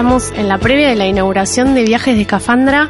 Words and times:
estamos 0.00 0.32
en 0.34 0.48
la 0.48 0.56
previa 0.56 0.88
de 0.88 0.96
la 0.96 1.06
inauguración 1.06 1.74
de 1.74 1.84
Viajes 1.84 2.14
de 2.14 2.22
Escafandra. 2.22 2.88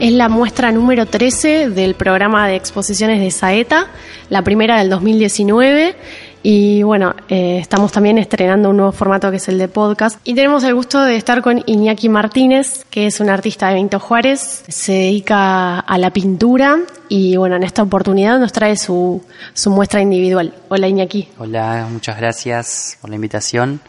Es 0.00 0.10
la 0.10 0.30
muestra 0.30 0.72
número 0.72 1.04
13 1.04 1.68
del 1.68 1.94
programa 1.94 2.48
de 2.48 2.56
exposiciones 2.56 3.20
de 3.20 3.30
Saeta, 3.30 3.88
la 4.30 4.40
primera 4.40 4.78
del 4.78 4.88
2019. 4.88 5.94
Y 6.42 6.82
bueno, 6.82 7.14
eh, 7.28 7.58
estamos 7.60 7.92
también 7.92 8.16
estrenando 8.16 8.70
un 8.70 8.78
nuevo 8.78 8.92
formato 8.92 9.30
que 9.30 9.36
es 9.36 9.46
el 9.48 9.58
de 9.58 9.68
podcast. 9.68 10.18
Y 10.24 10.34
tenemos 10.34 10.64
el 10.64 10.74
gusto 10.74 11.02
de 11.02 11.16
estar 11.16 11.42
con 11.42 11.62
Iñaki 11.66 12.08
Martínez, 12.08 12.86
que 12.88 13.04
es 13.04 13.20
un 13.20 13.28
artista 13.28 13.68
de 13.68 13.74
Benito 13.74 14.00
Juárez, 14.00 14.64
se 14.66 14.92
dedica 14.92 15.80
a 15.80 15.98
la 15.98 16.10
pintura 16.10 16.78
y 17.10 17.36
bueno, 17.36 17.56
en 17.56 17.64
esta 17.64 17.82
oportunidad 17.82 18.38
nos 18.38 18.52
trae 18.52 18.78
su, 18.78 19.22
su 19.52 19.68
muestra 19.68 20.00
individual. 20.00 20.54
Hola 20.70 20.88
Iñaki. 20.88 21.28
Hola, 21.36 21.86
muchas 21.92 22.16
gracias 22.16 22.96
por 23.02 23.10
la 23.10 23.16
invitación. 23.16 23.82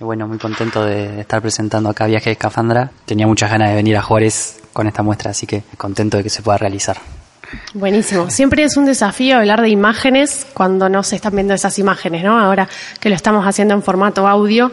Bueno, 0.00 0.26
muy 0.26 0.38
contento 0.38 0.84
de 0.84 1.20
estar 1.20 1.40
presentando 1.40 1.88
acá 1.88 2.06
Viaje 2.06 2.26
de 2.26 2.32
Escafandra. 2.32 2.90
Tenía 3.04 3.28
muchas 3.28 3.50
ganas 3.50 3.70
de 3.70 3.76
venir 3.76 3.96
a 3.96 4.02
Juárez 4.02 4.60
con 4.72 4.88
esta 4.88 5.02
muestra, 5.04 5.30
así 5.30 5.46
que 5.46 5.62
contento 5.76 6.16
de 6.16 6.24
que 6.24 6.30
se 6.30 6.42
pueda 6.42 6.58
realizar. 6.58 6.96
Buenísimo. 7.74 8.28
Siempre 8.28 8.64
es 8.64 8.76
un 8.76 8.86
desafío 8.86 9.36
hablar 9.36 9.62
de 9.62 9.68
imágenes 9.68 10.46
cuando 10.52 10.88
no 10.88 11.04
se 11.04 11.14
están 11.14 11.36
viendo 11.36 11.54
esas 11.54 11.78
imágenes, 11.78 12.24
¿no? 12.24 12.40
Ahora 12.40 12.68
que 12.98 13.08
lo 13.08 13.14
estamos 13.14 13.46
haciendo 13.46 13.74
en 13.74 13.82
formato 13.82 14.26
audio. 14.26 14.72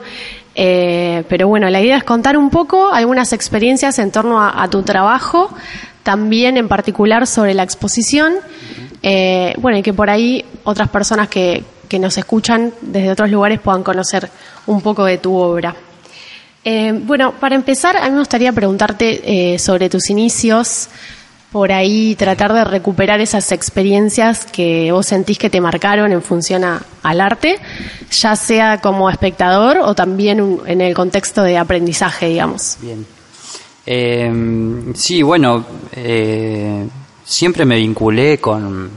Eh, 0.55 1.23
pero 1.29 1.47
bueno, 1.47 1.69
la 1.69 1.81
idea 1.81 1.97
es 1.97 2.03
contar 2.03 2.35
un 2.35 2.49
poco 2.49 2.91
algunas 2.91 3.31
experiencias 3.31 3.99
en 3.99 4.11
torno 4.11 4.41
a, 4.41 4.67
tu 4.69 4.81
trabajo, 4.81 5.53
también 6.01 6.57
en 6.57 6.67
particular 6.67 7.27
sobre 7.27 7.53
la 7.53 7.61
exposición. 7.61 8.33
Eh, 9.03 9.53
bueno, 9.59 9.77
y 9.77 9.83
que 9.83 9.93
por 9.93 10.09
ahí 10.09 10.43
otras 10.63 10.89
personas 10.89 11.29
que, 11.29 11.63
que 11.91 11.99
nos 11.99 12.17
escuchan 12.17 12.73
desde 12.79 13.11
otros 13.11 13.29
lugares 13.29 13.59
puedan 13.59 13.83
conocer 13.83 14.29
un 14.67 14.79
poco 14.79 15.03
de 15.03 15.17
tu 15.17 15.35
obra. 15.35 15.75
Eh, 16.63 16.93
bueno, 16.93 17.33
para 17.37 17.53
empezar, 17.53 17.97
a 17.97 18.05
mí 18.05 18.11
me 18.11 18.19
gustaría 18.19 18.53
preguntarte 18.53 19.53
eh, 19.53 19.59
sobre 19.59 19.89
tus 19.89 20.09
inicios, 20.09 20.87
por 21.51 21.73
ahí 21.73 22.15
tratar 22.15 22.53
de 22.53 22.63
recuperar 22.63 23.19
esas 23.19 23.51
experiencias 23.51 24.45
que 24.45 24.89
vos 24.93 25.05
sentís 25.05 25.37
que 25.37 25.49
te 25.49 25.59
marcaron 25.59 26.13
en 26.13 26.21
función 26.21 26.63
al 26.63 27.19
arte, 27.19 27.59
ya 28.09 28.37
sea 28.37 28.79
como 28.79 29.09
espectador 29.09 29.79
o 29.79 29.93
también 29.93 30.61
en 30.65 30.79
el 30.79 30.93
contexto 30.93 31.43
de 31.43 31.57
aprendizaje, 31.57 32.29
digamos. 32.29 32.77
Bien. 32.79 33.05
Eh, 33.85 34.93
sí, 34.93 35.21
bueno, 35.23 35.65
siempre 37.25 37.65
me 37.65 37.75
vinculé 37.75 38.37
con, 38.37 38.91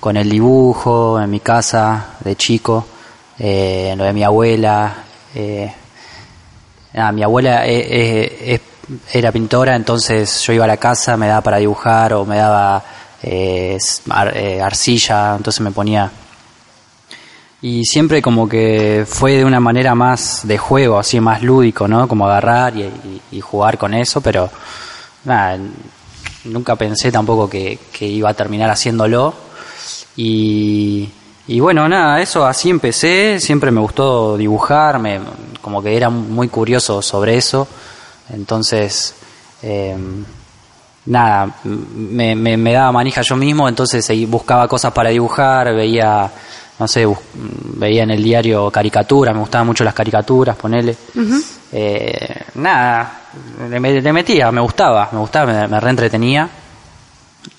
con 0.00 0.16
el 0.16 0.28
dibujo 0.28 1.20
en 1.20 1.30
mi 1.30 1.40
casa 1.40 2.16
de 2.20 2.36
chico, 2.36 2.86
eh, 3.38 3.94
lo 3.96 4.04
de 4.04 4.12
mi 4.12 4.22
abuela. 4.22 5.04
Eh, 5.34 5.72
mi 7.12 7.22
abuela 7.22 7.66
eh, 7.66 8.60
era 9.12 9.32
pintora, 9.32 9.76
entonces 9.76 10.40
yo 10.42 10.52
iba 10.52 10.64
a 10.64 10.68
la 10.68 10.76
casa, 10.76 11.16
me 11.16 11.28
daba 11.28 11.42
para 11.42 11.58
dibujar 11.58 12.14
o 12.14 12.24
me 12.24 12.36
daba 12.36 12.82
arcilla, 14.62 15.36
entonces 15.36 15.60
me 15.60 15.70
ponía... 15.70 16.10
Y 17.60 17.84
siempre 17.84 18.22
como 18.22 18.48
que 18.48 19.04
fue 19.04 19.32
de 19.32 19.44
una 19.44 19.58
manera 19.58 19.96
más 19.96 20.46
de 20.46 20.58
juego, 20.58 20.96
así 20.96 21.18
más 21.18 21.42
lúdico, 21.42 21.88
¿no? 21.88 22.06
Como 22.06 22.24
agarrar 22.26 22.74
y, 22.76 23.40
jugar 23.40 23.78
con 23.78 23.94
eso, 23.94 24.20
pero 24.20 24.48
nada, 25.24 25.58
nunca 26.44 26.76
pensé 26.76 27.10
tampoco 27.10 27.50
que 27.50 27.78
iba 28.00 28.30
a 28.30 28.34
terminar 28.34 28.70
haciéndolo 28.70 29.47
y, 30.20 31.60
bueno, 31.60 31.88
nada, 31.88 32.20
eso 32.20 32.44
así 32.44 32.70
empecé, 32.70 33.38
siempre 33.38 33.70
me 33.70 33.80
gustó 33.80 34.36
dibujar, 34.36 34.98
me, 34.98 35.20
como 35.62 35.80
que 35.80 35.96
era 35.96 36.10
muy 36.10 36.48
curioso 36.48 37.00
sobre 37.02 37.36
eso, 37.36 37.68
entonces, 38.30 39.14
em, 39.62 40.24
nada, 41.06 41.54
me, 41.62 42.34
me, 42.34 42.72
daba 42.72 42.90
manija 42.90 43.22
yo 43.22 43.36
mismo, 43.36 43.68
entonces 43.68 44.10
buscaba 44.28 44.66
cosas 44.66 44.92
para 44.92 45.10
dibujar, 45.10 45.72
veía, 45.72 46.28
no 46.80 46.88
sé, 46.88 47.06
veía 47.76 48.02
en 48.02 48.10
el 48.10 48.22
diario 48.24 48.72
caricaturas, 48.72 49.32
me 49.32 49.40
gustaban 49.40 49.68
mucho 49.68 49.84
las 49.84 49.94
caricaturas, 49.94 50.56
ponele. 50.56 50.96
Eh, 51.70 52.42
nada, 52.56 53.20
le, 53.70 54.12
metía, 54.12 54.50
me 54.50 54.60
gustaba, 54.60 55.10
me 55.12 55.18
gustaba, 55.20 55.52
me, 55.52 55.68
me 55.68 55.78
reentretenía. 55.78 56.48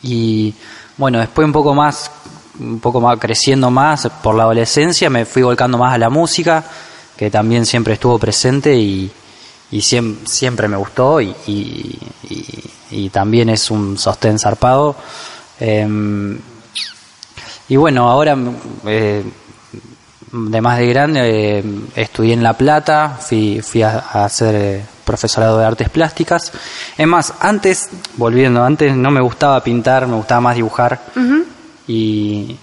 Y 0.03 0.53
bueno, 0.97 1.19
después 1.19 1.45
un 1.45 1.53
poco 1.53 1.73
más 1.73 2.11
un 2.59 2.80
poco 2.80 3.02
más 3.02 3.18
creciendo 3.20 3.72
más 3.72 4.09
por 4.22 4.36
la 4.36 4.44
adolescencia, 4.44 5.09
me 5.09 5.25
fui 5.25 5.42
volcando 5.42 5.78
más 5.78 5.94
a 5.94 5.97
la 5.97 6.09
música, 6.09 6.64
que 7.16 7.30
también 7.30 7.66
siempre 7.66 7.94
estuvo 7.94 8.18
presente 8.18 8.75
y, 8.75 9.12
siempre, 9.81 10.68
me 10.68 10.78
gustó 10.78 11.22
y, 11.22 11.36
y, 12.92 13.09
también 13.09 13.50
es 13.50 13.70
un 13.72 13.97
sostén 13.97 14.40
zarpado. 14.40 14.96
Em, 15.59 16.40
y 17.68 17.75
bueno, 17.75 18.09
ahora 18.09 18.36
eh, 18.86 19.24
de 20.31 20.62
más 20.62 20.80
de 20.80 20.88
grande 20.88 21.59
eh, 21.59 21.64
estudié 21.96 22.34
en 22.34 22.44
La 22.44 22.53
Plata, 22.53 23.18
fui, 23.20 23.62
fui 23.62 23.84
a, 23.84 24.00
hacer 24.24 24.56
eh, 24.56 24.86
profesorado 25.06 25.59
de 25.59 25.66
artes 25.66 25.90
plásticas. 25.90 26.52
Es 26.97 27.08
más, 27.08 27.34
antes, 27.40 27.90
volviendo, 28.16 28.64
antes 28.64 28.96
no 28.96 29.12
me 29.12 29.22
gustaba 29.22 29.64
pintar, 29.64 30.08
me 30.08 30.16
gustaba 30.16 30.41
más 30.41 30.56
dibujar. 30.56 31.00
Y, 31.89 32.55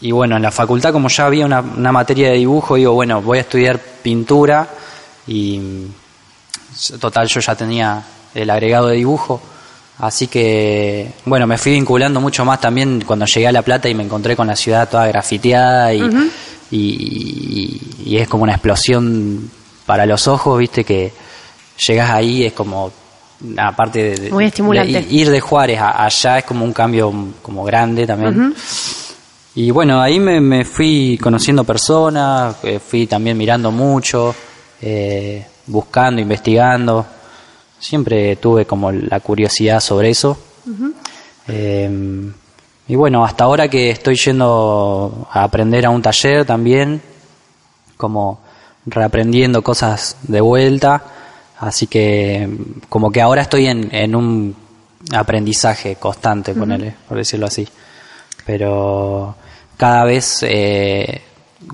y 0.00 0.12
bueno, 0.12 0.36
en 0.36 0.42
la 0.42 0.50
facultad 0.50 0.92
como 0.92 1.08
ya 1.08 1.26
había 1.26 1.44
una, 1.44 1.60
materia 1.60 2.30
de 2.30 2.38
dibujo, 2.38 2.76
digo, 2.76 2.94
bueno, 2.94 3.20
voy 3.20 3.38
a 3.38 3.42
estudiar 3.42 3.78
pintura 3.78 4.66
y 5.26 5.60
total 6.98 7.28
yo 7.28 7.40
ya 7.40 7.54
tenía 7.54 8.02
el 8.34 8.48
agregado 8.48 8.88
de 8.88 8.96
dibujo. 8.96 9.40
Así 9.98 10.28
que, 10.28 11.12
bueno, 11.26 11.46
me 11.46 11.58
fui 11.58 11.72
vinculando 11.72 12.22
mucho 12.22 12.46
más 12.46 12.58
también 12.58 13.02
cuando 13.06 13.26
llegué 13.26 13.48
a 13.48 13.52
La 13.52 13.60
Plata 13.60 13.90
y 13.90 13.94
me 13.94 14.02
encontré 14.02 14.34
con 14.34 14.46
la 14.46 14.56
ciudad 14.56 14.88
toda 14.88 15.06
grafiteada 15.08 15.92
y, 15.92 16.02
y, 16.70 18.16
es 18.16 18.26
como 18.26 18.44
una 18.44 18.52
explosión 18.52 19.50
para 19.84 20.06
los 20.06 20.26
ojos, 20.26 20.58
viste, 20.58 20.84
que 20.84 21.12
llegas 21.86 22.10
ahí, 22.10 22.44
es 22.46 22.54
como 22.54 22.90
aparte 23.56 24.18
de, 24.18 24.30
Muy 24.30 24.46
estimulante. 24.46 25.06
ir 25.10 25.30
de 25.30 25.40
Juárez 25.40 25.80
allá 25.80 26.38
es 26.38 26.44
como 26.44 26.64
un 26.64 26.72
cambio 26.72 27.12
como 27.42 27.64
grande 27.64 28.06
también. 28.06 28.54
Y 29.54 29.70
bueno, 29.70 30.00
ahí 30.00 30.20
me, 30.20 30.64
fui 30.64 31.18
conociendo 31.20 31.64
personas, 31.64 32.56
eh, 32.62 32.78
fui 32.78 33.06
también 33.06 33.36
mirando 33.36 33.72
mucho, 33.72 34.34
eh, 34.80 35.44
buscando, 35.66 36.20
investigando. 36.20 37.04
Siempre 37.78 38.36
tuve 38.36 38.64
como 38.66 38.92
la 38.92 39.20
curiosidad 39.20 39.80
sobre 39.80 40.10
eso. 40.10 40.38
Eh, 41.48 42.30
y 42.86 42.94
bueno, 42.94 43.24
hasta 43.24 43.44
ahora 43.44 43.68
que 43.68 43.90
estoy 43.90 44.16
yendo 44.16 45.28
a 45.32 45.44
aprender 45.44 45.86
a 45.86 45.90
un 45.90 46.02
taller 46.02 46.44
también, 46.44 47.00
como 47.96 48.40
reaprendiendo 48.86 49.62
cosas 49.62 50.16
de 50.22 50.40
vuelta 50.40 51.02
Así 51.60 51.86
que 51.86 52.48
como 52.88 53.12
que 53.12 53.20
ahora 53.20 53.42
estoy 53.42 53.66
en, 53.66 53.94
en 53.94 54.14
un 54.14 54.56
aprendizaje 55.12 55.96
constante, 55.96 56.54
por 56.54 57.16
decirlo 57.16 57.46
así. 57.46 57.66
Pero 58.46 59.34
cada 59.76 60.04
vez 60.04 60.42
eh, 60.42 61.22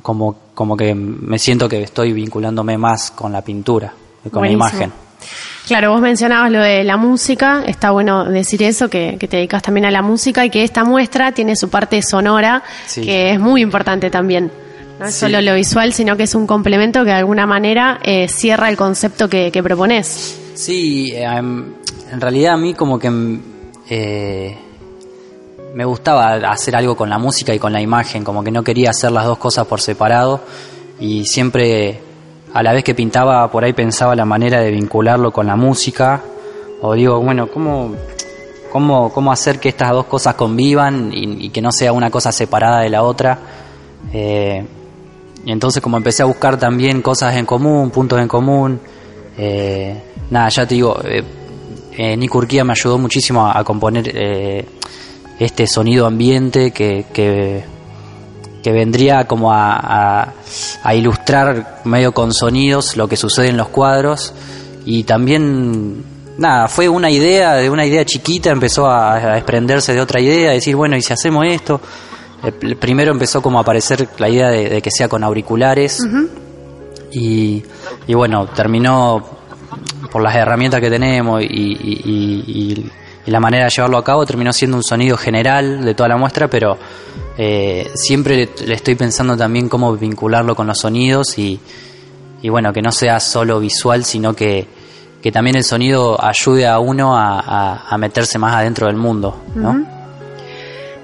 como, 0.03 0.37
como 0.55 0.77
que 0.77 0.95
me 0.95 1.39
siento 1.39 1.69
que 1.69 1.83
estoy 1.83 2.13
vinculándome 2.13 2.77
más 2.77 3.11
con 3.13 3.33
la 3.33 3.43
pintura, 3.43 3.93
con 4.31 4.43
la 4.43 4.51
imagen. 4.51 4.93
Claro, 5.67 5.91
vos 5.91 6.01
mencionabas 6.01 6.51
lo 6.53 6.61
de 6.61 6.85
la 6.85 6.97
música, 6.97 7.65
está 7.67 7.91
bueno 7.91 8.25
decir 8.25 8.63
eso, 8.63 8.89
que, 8.89 9.17
te 9.19 9.37
dedicas 9.37 9.63
también 9.63 9.87
a 9.87 9.91
la 9.91 10.03
música 10.03 10.45
y 10.45 10.51
que 10.51 10.63
esta 10.63 10.85
muestra 10.85 11.33
tiene 11.33 11.57
su 11.57 11.69
parte 11.69 12.03
sonora, 12.03 12.63
que 12.95 13.33
es 13.33 13.41
muy 13.41 13.63
importante 13.63 14.11
también. 14.11 14.51
No 14.99 15.07
es 15.07 15.15
solo 15.15 15.41
lo 15.41 15.55
visual, 15.55 15.93
sino 15.93 16.17
que 16.17 16.23
es 16.23 16.35
un 16.35 16.47
complemento 16.47 17.01
que 17.01 17.11
de 17.11 17.17
alguna 17.17 17.47
manera 17.47 17.99
eh, 18.03 18.29
cierra 18.29 18.69
el 18.69 18.77
concepto 18.77 19.29
que, 19.29 19.53
que 19.53 19.63
propones. 19.63 20.41
Sí, 20.55 21.13
em, 21.15 21.75
en 22.11 22.21
realidad 22.21 22.55
a 22.55 22.57
mí 22.57 22.73
como 22.73 22.99
que 22.99 23.09
em, 23.09 23.41
eh, 23.91 24.57
me 25.75 25.85
gustaba 25.85 26.35
hacer 26.51 26.75
algo 26.75 26.97
con 26.97 27.11
la 27.11 27.19
música 27.19 27.55
y 27.55 27.59
con 27.59 27.73
la 27.73 27.81
imagen, 27.83 28.25
como 28.25 28.43
que 28.43 28.51
no 28.51 28.65
quería 28.65 28.91
hacer 28.91 29.13
las 29.13 29.27
dos 29.27 29.37
cosas 29.37 29.67
por 29.67 29.83
separado 29.83 30.41
y 30.99 31.27
siempre 31.27 32.01
a 32.55 32.63
la 32.63 32.73
vez 32.73 32.83
que 32.83 32.95
pintaba 32.95 33.51
por 33.51 33.65
ahí 33.65 33.75
pensaba 33.75 34.17
la 34.17 34.25
manera 34.25 34.61
de 34.61 34.71
vincularlo 34.71 35.31
con 35.31 35.47
la 35.47 35.57
música 35.57 36.23
o 36.81 36.95
digo, 36.95 37.21
bueno, 37.21 37.49
¿cómo, 37.49 37.95
cómo, 38.73 39.13
cómo 39.13 39.31
hacer 39.33 39.61
que 39.61 39.69
estas 39.69 39.91
dos 39.91 40.07
cosas 40.07 40.35
convivan 40.35 41.11
y, 41.13 41.51
que 41.51 41.61
no 41.61 41.71
sea 41.73 41.93
una 41.93 42.11
cosa 42.11 42.33
separada 42.33 42.81
de 42.81 42.89
la 42.89 43.03
otra? 43.03 43.39
Eh, 44.13 44.65
y 45.47 45.53
entonces 45.53 45.81
como 45.81 45.97
empecé 45.97 46.25
a 46.25 46.27
buscar 46.27 46.59
también 46.59 47.01
cosas 47.03 47.37
en 47.37 47.47
común, 47.47 47.91
puntos 47.91 48.21
en 48.21 48.27
común, 48.27 48.81
eh, 49.39 49.97
nada, 50.29 50.49
ya 50.49 50.67
te 50.67 50.75
digo, 50.75 51.01
eh, 51.05 51.23
eh 51.97 52.17
Nick 52.17 52.35
me 52.65 52.73
ayudó 52.73 52.99
muchísimo 52.99 53.47
a, 53.47 53.63
componer 53.63 54.11
eh, 54.13 54.67
este 55.39 55.69
sonido 55.69 56.05
ambiente 56.05 56.73
que, 56.73 57.07
que, 57.13 57.65
vendría 58.65 59.29
como 59.29 59.53
a, 59.53 60.33
a, 60.83 60.95
ilustrar 60.97 61.83
medio 61.85 62.13
con 62.13 62.35
sonidos 62.35 62.97
lo 62.97 63.07
que 63.07 63.17
sucede 63.17 63.47
en 63.51 63.57
los 63.57 63.69
cuadros 63.69 64.35
y 64.85 65.05
también 65.05 66.03
nada, 66.37 66.67
fue 66.67 66.89
una 66.89 67.09
idea, 67.09 67.55
de 67.55 67.71
una 67.71 67.87
idea 67.87 68.05
chiquita 68.05 68.51
empezó 68.51 68.89
a, 68.91 69.35
desprenderse 69.35 69.95
de 69.95 70.01
otra 70.01 70.21
idea, 70.21 70.51
decir, 70.51 70.75
bueno, 70.75 70.97
¿y 70.97 71.03
si 71.03 71.13
hacemos 71.13 71.45
esto? 71.47 71.81
Primero 72.79 73.13
empezó 73.13 73.43
como 73.43 73.59
a 73.59 73.63
aparecer 73.63 74.09
la 74.19 74.29
idea 74.29 74.49
de, 74.49 74.81
que 74.83 74.91
sea 74.91 75.09
con 75.09 75.25
auriculares 75.25 76.07
y, 77.13 77.63
y, 78.07 78.15
bueno, 78.15 78.47
terminó 78.47 79.25
por 80.11 80.23
las 80.23 80.35
herramientas 80.37 80.81
que 80.81 80.91
tenemos 80.91 81.43
y, 81.43 82.91
la 83.27 83.41
manera 83.41 83.65
de 83.65 83.71
llevarlo 83.71 83.99
a 83.99 84.05
cabo, 84.05 84.25
terminó 84.25 84.53
siendo 84.53 84.77
un 84.77 84.85
sonido 84.85 85.17
general 85.17 85.85
de 85.85 85.95
toda 85.95 86.09
la 86.09 86.17
muestra, 86.17 86.49
pero 86.49 86.79
eh, 87.37 87.91
siempre 87.95 88.49
le, 88.65 88.73
estoy 88.73 88.95
pensando 88.95 89.37
también 89.37 89.69
cómo 89.69 89.97
vincularlo 89.97 90.55
con 90.55 90.69
los 90.69 90.79
sonidos 90.79 91.37
y, 91.37 91.59
y 92.41 92.49
bueno, 92.49 92.73
que 92.73 92.83
no 92.83 92.93
sea 92.93 93.19
solo 93.19 93.59
visual, 93.59 94.05
sino 94.05 94.33
que, 94.33 94.69
que 95.21 95.33
también 95.33 95.57
el 95.57 95.65
sonido 95.65 96.25
ayude 96.25 96.69
a 96.69 96.79
uno 96.79 97.17
a, 97.17 97.89
a, 97.89 97.99
meterse 97.99 98.39
más 98.39 98.55
adentro 98.55 98.87
del 98.87 98.97
mundo, 98.97 99.43
¿no? 99.57 99.96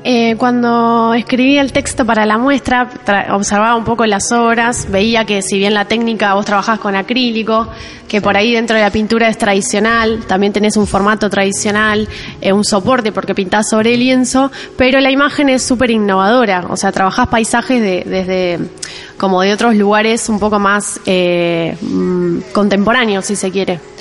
Eh, 0.05 0.35
cuando 0.37 1.15
escribí 1.15 1.59
el 1.59 1.73
texto 1.73 2.05
para 2.05 2.27
la 2.27 2.37
muestra, 2.37 2.91
observaba 3.31 3.77
un 3.77 3.85
poco 3.85 4.05
las 4.05 4.33
obras, 4.33 4.91
veía 4.91 5.25
que 5.25 5.43
si 5.43 5.59
bien 5.59 5.75
la 5.75 5.85
técnica 5.85 6.35
vos 6.35 6.45
trabajás 6.45 6.81
con 6.81 6.97
acrílico, 6.97 7.69
que 8.09 8.21
por 8.21 8.37
ahí 8.37 8.53
dentro 8.53 8.75
de 8.75 8.83
la 8.83 8.91
pintura 8.91 9.29
es 9.29 9.39
tradicional, 9.39 10.25
también 10.27 10.53
tenés 10.53 10.77
un 10.77 10.89
formato 10.89 11.31
tradicional, 11.31 12.09
eh, 12.41 12.53
un 12.53 12.65
soporte 12.65 13.13
porque 13.13 13.33
pintás 13.33 13.69
sobre 13.71 13.95
el 13.95 14.01
lienzo, 14.01 14.51
pero 14.77 14.99
la 14.99 15.13
imagen 15.13 15.49
es 15.49 15.63
súper 15.63 15.93
innovadora, 15.93 16.67
o 16.69 16.77
sea, 16.77 16.91
trabajás 16.91 17.29
paisajes 17.29 17.81
de, 17.81 18.03
desde 18.05 18.59
como 19.17 19.41
de 19.43 19.53
otros 19.53 19.77
lugares 19.77 20.29
un 20.29 20.41
poco 20.41 20.59
más 20.59 21.01
eh, 21.07 21.77
mm, 21.81 22.39
contemporáneos, 22.53 23.25
si 23.25 23.37
se 23.37 23.53
quiere. 23.53 23.92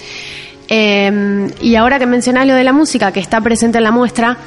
Eh, 0.73 1.51
y 1.59 1.75
ahora 1.75 1.99
que 1.99 2.05
mencionás 2.05 2.47
lo 2.47 2.55
de 2.55 2.63
la 2.63 2.71
música 2.71 3.11
que 3.11 3.19
está 3.19 3.41
presente 3.41 3.79
en 3.79 3.83
la 3.83 3.91
muestra, 3.91 4.37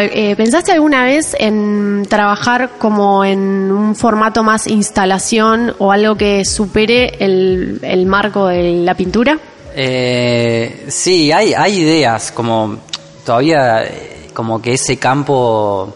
eh, 0.00 0.34
¿pensaste 0.34 0.72
alguna 0.72 1.04
vez 1.04 1.36
en 1.38 2.06
trabajar 2.08 2.70
como 2.78 3.22
en 3.22 3.70
un 3.70 3.94
formato 3.94 4.42
más 4.42 4.66
instalación 4.66 5.74
o 5.76 5.92
algo 5.92 6.16
que 6.16 6.46
supere 6.46 7.16
el, 7.18 8.06
marco 8.06 8.46
de 8.46 8.76
la 8.82 8.94
pintura? 8.94 9.38
Eh, 9.76 10.86
sí, 10.88 11.30
hay, 11.30 11.52
hay 11.52 11.80
ideas, 11.80 12.32
como 12.32 12.78
todavía 13.22 13.84
eh, 13.84 14.30
como 14.32 14.62
que 14.62 14.72
ese 14.72 14.96
campo 14.96 15.92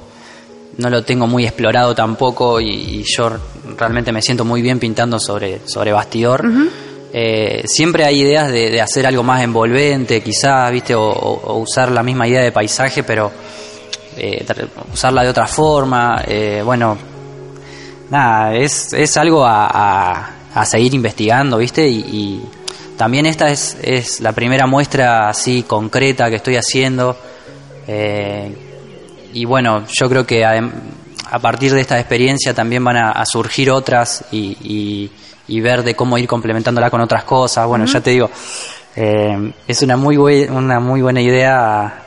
no 0.76 0.90
lo 0.90 1.02
tengo 1.02 1.26
muy 1.26 1.44
explorado 1.44 1.94
tampoco 1.94 2.60
y, 2.60 3.02
yo 3.04 3.30
realmente 3.78 4.12
me 4.12 4.20
siento 4.20 4.44
muy 4.44 4.60
bien 4.60 4.78
pintando 4.78 5.18
sobre, 5.18 5.62
sobre 5.64 5.92
bastidor. 5.92 6.44
Eh, 7.12 7.62
siempre 7.66 8.04
hay 8.04 8.20
ideas 8.20 8.50
de, 8.50 8.80
hacer 8.80 9.06
algo 9.06 9.22
más 9.22 9.42
envolvente, 9.42 10.20
quizás, 10.20 10.70
¿viste? 10.70 10.94
O, 10.94 11.58
usar 11.58 11.90
la 11.90 12.02
misma 12.02 12.28
idea 12.28 12.42
de 12.42 12.52
paisaje, 12.52 13.02
pero 13.02 13.30
eh, 14.16 14.44
usarla 14.92 15.22
de 15.22 15.28
otra 15.28 15.46
forma. 15.46 16.22
Eh, 16.26 16.62
bueno, 16.64 16.96
nada, 18.10 18.54
es, 18.54 18.92
es 18.92 19.16
algo 19.16 19.44
a, 19.46 20.34
seguir 20.64 20.94
investigando, 20.94 21.58
¿viste? 21.58 21.88
Y, 21.88 22.42
también 22.96 23.26
esta 23.26 23.48
es, 23.48 23.76
es, 23.80 24.20
la 24.20 24.32
primera 24.32 24.66
muestra 24.66 25.28
así 25.28 25.62
concreta 25.62 26.28
que 26.28 26.36
estoy 26.36 26.56
haciendo. 26.56 27.16
y 29.32 29.44
bueno, 29.44 29.84
yo 29.86 30.08
creo 30.08 30.26
que 30.26 30.44
a, 31.30 31.38
partir 31.38 31.72
de 31.72 31.80
esta 31.80 31.98
experiencia 31.98 32.54
también 32.54 32.84
van 32.84 32.96
a, 32.96 33.24
surgir 33.26 33.70
otras 33.70 34.24
y 34.30 35.10
y 35.48 35.60
ver 35.60 35.82
de 35.82 35.96
cómo 35.96 36.16
ir 36.18 36.28
complementándola 36.28 36.90
con 36.90 37.00
otras 37.00 37.24
cosas. 37.24 37.66
Bueno, 37.66 37.86
ya 37.86 38.00
te 38.00 38.10
digo, 38.10 38.30
eh, 38.94 39.52
es 39.66 39.82
una 39.82 39.96
muy, 39.96 40.16
una 40.16 40.78
muy 40.78 41.02
buena 41.02 41.20
idea 41.20 42.02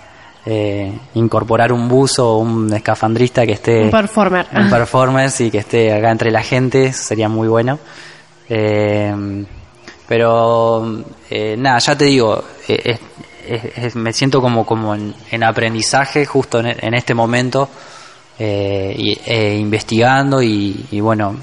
eh, 0.45 0.93
incorporar 1.15 1.73
un 1.73 1.89
buzo 1.89 2.35
o 2.35 2.37
un 2.37 2.71
escafandrista 2.73 3.45
que 3.45 3.53
esté... 3.53 3.83
Un 3.83 3.91
performer. 3.91 4.47
Un 4.55 4.69
performer, 4.69 5.29
y 5.39 5.51
que 5.51 5.57
esté 5.57 5.93
acá 5.93 6.11
entre 6.11 6.31
la 6.31 6.43
gente, 6.43 6.93
sería 6.93 7.27
muy 7.27 7.47
bueno. 7.47 7.79
Eh, 8.47 9.45
pero 10.07 11.03
nada, 11.57 11.79
ya 11.79 11.97
te 11.97 12.05
digo, 12.05 12.43
me 13.95 14.11
siento 14.11 14.41
como, 14.41 14.65
como 14.65 14.93
en, 14.93 15.43
aprendizaje 15.43 16.25
justo 16.25 16.59
en, 16.59 16.93
este 16.93 17.13
momento, 17.13 17.69
y, 18.43 19.19
investigando 19.59 20.41
y, 20.41 20.85
y 20.91 20.99
bueno, 20.99 21.35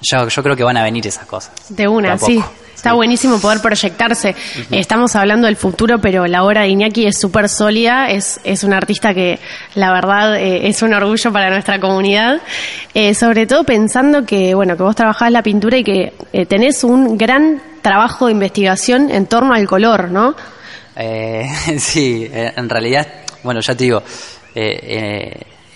yo, 0.00 0.28
yo 0.28 0.42
creo 0.42 0.56
que 0.56 0.64
van 0.64 0.76
a 0.76 0.82
venir 0.82 1.06
esas 1.06 1.26
cosas. 1.26 1.52
De 1.68 1.88
una, 1.88 2.18
sí. 2.18 2.42
Está 2.78 2.92
buenísimo 2.92 3.40
poder 3.40 3.60
proyectarse. 3.60 4.36
Estamos 4.70 5.16
hablando 5.16 5.48
del 5.48 5.56
futuro, 5.56 5.98
pero 6.00 6.28
la 6.28 6.44
obra 6.44 6.60
de 6.62 6.68
Iñaki 6.68 7.06
es 7.06 7.18
súper 7.18 7.48
sólida. 7.48 8.08
Es, 8.08 8.38
es 8.44 8.62
un 8.62 8.72
artista 8.72 9.12
que, 9.12 9.40
la 9.74 9.92
verdad, 9.92 10.36
eh, 10.36 10.68
es 10.68 10.80
un 10.82 10.94
orgullo 10.94 11.32
para 11.32 11.50
nuestra 11.50 11.80
comunidad. 11.80 12.40
Eh, 12.94 13.14
sobre 13.14 13.48
todo 13.48 13.64
pensando 13.64 14.24
que, 14.24 14.54
bueno, 14.54 14.76
que 14.76 14.84
vos 14.84 14.94
trabajás 14.94 15.32
la 15.32 15.42
pintura 15.42 15.76
y 15.76 15.82
que 15.82 16.12
eh, 16.32 16.46
tenés 16.46 16.84
un 16.84 17.18
gran 17.18 17.60
trabajo 17.82 18.26
de 18.26 18.32
investigación 18.32 19.10
en 19.10 19.26
torno 19.26 19.54
al 19.54 19.66
color, 19.66 20.12
¿no? 20.12 20.36
sí, 21.78 22.28
en 22.32 22.68
realidad, 22.68 23.06
bueno, 23.42 23.60
ya 23.60 23.74
te 23.74 23.84
digo, 23.84 24.02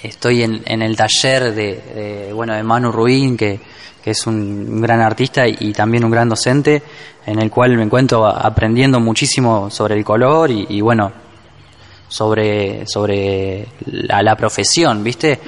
estoy 0.02 0.42
en, 0.42 0.62
en, 0.66 0.82
el 0.82 0.96
taller 0.96 1.54
de, 1.54 1.80
de, 1.94 2.32
bueno, 2.32 2.54
de 2.54 2.62
Manu 2.62 2.90
Ruín, 2.92 3.36
que 3.36 3.60
que 4.02 4.10
es 4.10 4.26
un 4.26 4.80
gran 4.80 5.00
artista 5.00 5.46
y, 5.46 5.72
también 5.72 6.04
un 6.04 6.10
gran 6.10 6.28
docente, 6.28 6.82
en 7.24 7.40
el 7.40 7.50
cual 7.50 7.76
me 7.76 7.84
encuentro 7.84 8.26
aprendiendo 8.26 8.98
muchísimo 8.98 9.70
sobre 9.70 9.94
el 9.94 10.04
color 10.04 10.50
y, 10.50 10.80
bueno, 10.80 11.12
sobre, 12.08 12.86
sobre 12.86 13.66
la, 13.86 14.36
profesión, 14.36 15.04
¿viste? 15.04 15.38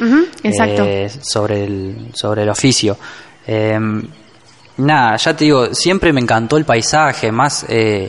exacto. 0.43 0.85
Eh, 0.85 1.11
sobre, 1.21 1.65
el, 1.65 2.11
sobre 2.15 2.43
el 2.45 2.49
oficio. 2.49 2.97
Em, 3.47 4.03
nada, 4.79 5.17
ya 5.17 5.37
te 5.37 5.45
digo, 5.45 5.75
siempre 5.75 6.13
me 6.13 6.21
encantó 6.21 6.57
el 6.57 6.65
paisaje, 6.65 7.33
más 7.33 7.67
eh, 7.69 8.09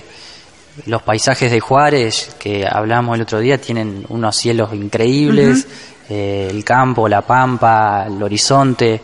los 0.85 1.01
paisajes 1.01 1.51
de 1.51 1.59
Juárez 1.59 2.35
que 2.37 2.65
hablamos 2.69 3.15
el 3.15 3.23
otro 3.23 3.39
día 3.39 3.59
tienen 3.59 4.05
unos 4.09 4.35
cielos 4.35 4.73
increíbles, 4.73 5.67
eh, 6.09 6.47
el 6.49 6.63
campo, 6.63 7.07
la 7.07 7.21
pampa, 7.21 8.05
el 8.07 8.21
horizonte 8.21 9.01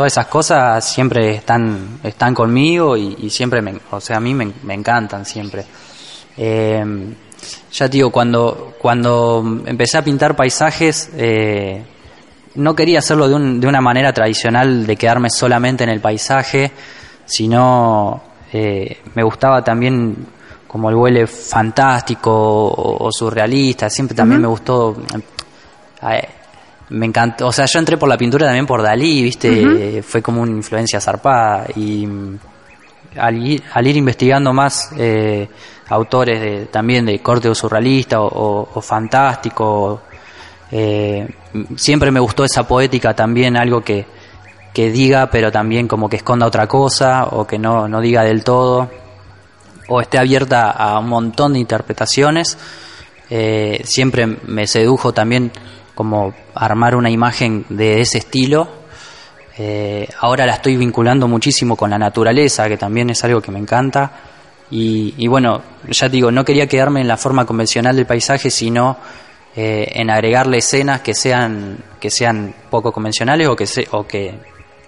todas 0.00 0.14
esas 0.14 0.28
cosas 0.28 0.82
siempre 0.82 1.34
están, 1.34 2.00
están 2.02 2.34
conmigo 2.34 2.96
y, 2.96 3.28
siempre, 3.28 3.60
me, 3.60 3.78
o 3.90 4.00
sea, 4.00 4.16
a 4.16 4.20
mí 4.20 4.32
me, 4.32 4.72
encantan 4.72 5.26
siempre. 5.26 5.62
Eh, 6.38 6.82
ya 7.70 7.86
te 7.86 7.98
digo, 7.98 8.10
cuando, 8.10 8.76
cuando 8.78 9.62
empecé 9.66 9.98
a 9.98 10.02
pintar 10.02 10.34
paisajes, 10.34 11.10
eh, 11.18 11.84
no 12.54 12.74
quería 12.74 13.00
hacerlo 13.00 13.28
de, 13.28 13.34
un, 13.34 13.60
de 13.60 13.66
una 13.66 13.82
manera 13.82 14.10
tradicional 14.12 14.86
de 14.86 14.96
quedarme 14.96 15.28
solamente 15.28 15.84
en 15.84 15.90
el 15.90 16.00
paisaje, 16.00 16.72
sino 17.26 18.22
eh, 18.54 19.02
me 19.14 19.22
gustaba 19.22 19.62
también 19.62 20.16
como 20.66 20.88
el 20.88 20.96
huele 20.96 21.26
fantástico 21.26 22.32
o, 22.32 23.10
surrealista, 23.12 23.90
siempre 23.90 24.16
también 24.16 24.40
me 24.40 24.48
gustó 24.48 24.96
me 26.90 27.06
encantó, 27.06 27.48
o 27.48 27.52
sea, 27.52 27.66
yo 27.66 27.78
entré 27.78 27.96
por 27.96 28.08
la 28.08 28.18
pintura 28.18 28.46
también 28.46 28.66
por 28.66 28.82
Dalí, 28.82 29.22
¿viste? 29.22 30.02
Fue 30.02 30.22
como 30.22 30.42
una 30.42 30.52
influencia 30.52 31.00
zarpada 31.00 31.66
y 31.76 32.06
mm, 32.06 32.38
al 33.16 33.46
ir, 33.46 33.62
al 33.72 33.86
ir 33.86 33.96
investigando 33.96 34.52
más 34.52 34.90
eh, 34.96 35.48
autores 35.88 36.40
de, 36.40 36.66
también 36.66 37.06
de 37.06 37.20
corte 37.20 37.48
o 37.48 37.54
surrealista 37.54 38.20
o, 38.20 38.80
fantástico, 38.80 40.02
eh, 40.70 41.28
siempre 41.76 42.10
me 42.10 42.20
gustó 42.20 42.44
esa 42.44 42.66
poética 42.66 43.14
también, 43.14 43.56
algo 43.56 43.82
que, 43.82 44.06
que 44.72 44.90
diga 44.90 45.28
pero 45.30 45.50
también 45.50 45.88
como 45.88 46.08
que 46.08 46.16
esconda 46.16 46.46
otra 46.46 46.66
cosa 46.66 47.26
o 47.26 47.46
que 47.46 47.58
no, 47.58 47.88
no 47.88 48.00
diga 48.00 48.22
del 48.22 48.44
todo 48.44 48.88
o 49.88 50.00
esté 50.00 50.18
abierta 50.18 50.70
a 50.70 50.98
un 51.00 51.08
montón 51.08 51.52
de 51.52 51.58
interpretaciones. 51.58 52.56
Eh, 53.28 53.82
siempre 53.84 54.26
me 54.26 54.66
sedujo 54.66 55.12
también 55.12 55.50
como 55.94 56.34
armar 56.54 56.96
una 56.96 57.10
imagen 57.10 57.64
de 57.68 58.00
ese 58.00 58.18
estilo. 58.18 58.68
Eh, 59.58 60.08
ahora 60.20 60.46
la 60.46 60.54
estoy 60.54 60.76
vinculando 60.76 61.28
muchísimo 61.28 61.76
con 61.76 61.90
la 61.90 61.98
naturaleza, 61.98 62.68
que 62.68 62.76
también 62.76 63.10
es 63.10 63.22
algo 63.24 63.40
que 63.40 63.50
me 63.50 63.58
encanta. 63.58 64.10
Y, 64.72 65.26
bueno, 65.26 65.60
ya 65.88 66.08
digo, 66.08 66.30
no 66.30 66.44
quería 66.44 66.68
quedarme 66.68 67.00
en 67.00 67.08
la 67.08 67.16
forma 67.16 67.44
convencional 67.44 67.96
del 67.96 68.06
paisaje, 68.06 68.52
sino 68.52 68.96
eh, 69.56 69.90
en 69.94 70.10
agregarle 70.10 70.58
escenas 70.58 71.00
que 71.00 71.12
sean, 71.12 71.76
que 71.98 72.08
sean 72.08 72.54
poco 72.70 72.92
convencionales 72.92 73.48
o 73.48 73.56
que, 73.56 73.66
o 73.90 74.06
que 74.06 74.32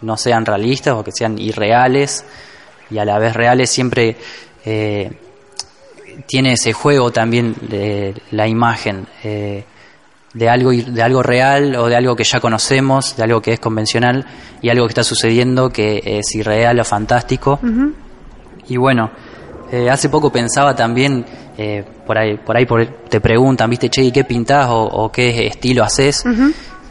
no 0.03 0.17
sean 0.17 0.47
realistas 0.47 0.95
o 0.95 1.03
que 1.03 1.11
sean 1.11 1.37
irreales 1.37 2.25
y 2.91 2.99
a 2.99 3.05
la 3.05 3.19
vez 3.19 3.35
reales 3.35 3.71
siempre 3.71 4.17
eh, 4.65 5.11
tiene 6.27 6.53
ese 6.53 6.73
juego 6.73 7.11
también 7.11 7.57
de 7.63 8.15
la 8.31 8.47
imagen 8.47 9.07
de 10.35 10.49
algo, 10.49 10.71
de 10.71 11.03
algo 11.03 11.23
real 11.23 11.77
o 11.77 11.89
de 11.89 11.97
algo 11.97 12.17
que 12.17 12.25
ya 12.25 12.41
conocemos, 12.41 13.17
de 13.17 13.23
algo 13.23 13.41
que 13.41 13.53
es 13.53 13.61
convencional 13.61 14.27
y 14.61 14.69
algo 14.71 14.87
que 14.87 14.91
está 14.93 15.05
sucediendo 15.05 15.71
que 15.71 16.01
es 16.05 16.35
irreal 16.35 16.81
o 16.81 16.85
fantástico. 16.85 17.61
Y 18.69 18.77
bueno, 18.77 19.11
Eh, 19.73 19.89
hace 19.89 20.11
poco 20.11 20.31
pensaba 20.31 20.77
también, 20.77 21.25
eh, 21.57 21.83
por 22.07 22.19
ahí, 22.19 22.37
por 22.37 22.55
ahí 22.55 22.67
te 23.09 23.23
preguntan, 23.23 23.71
viste, 23.71 23.89
che, 23.89 24.03
¿y 24.03 24.13
qué 24.13 24.23
pintás 24.25 24.69
o, 24.71 25.11
qué 25.11 25.47
estilo 25.47 25.83
haces? 25.83 26.25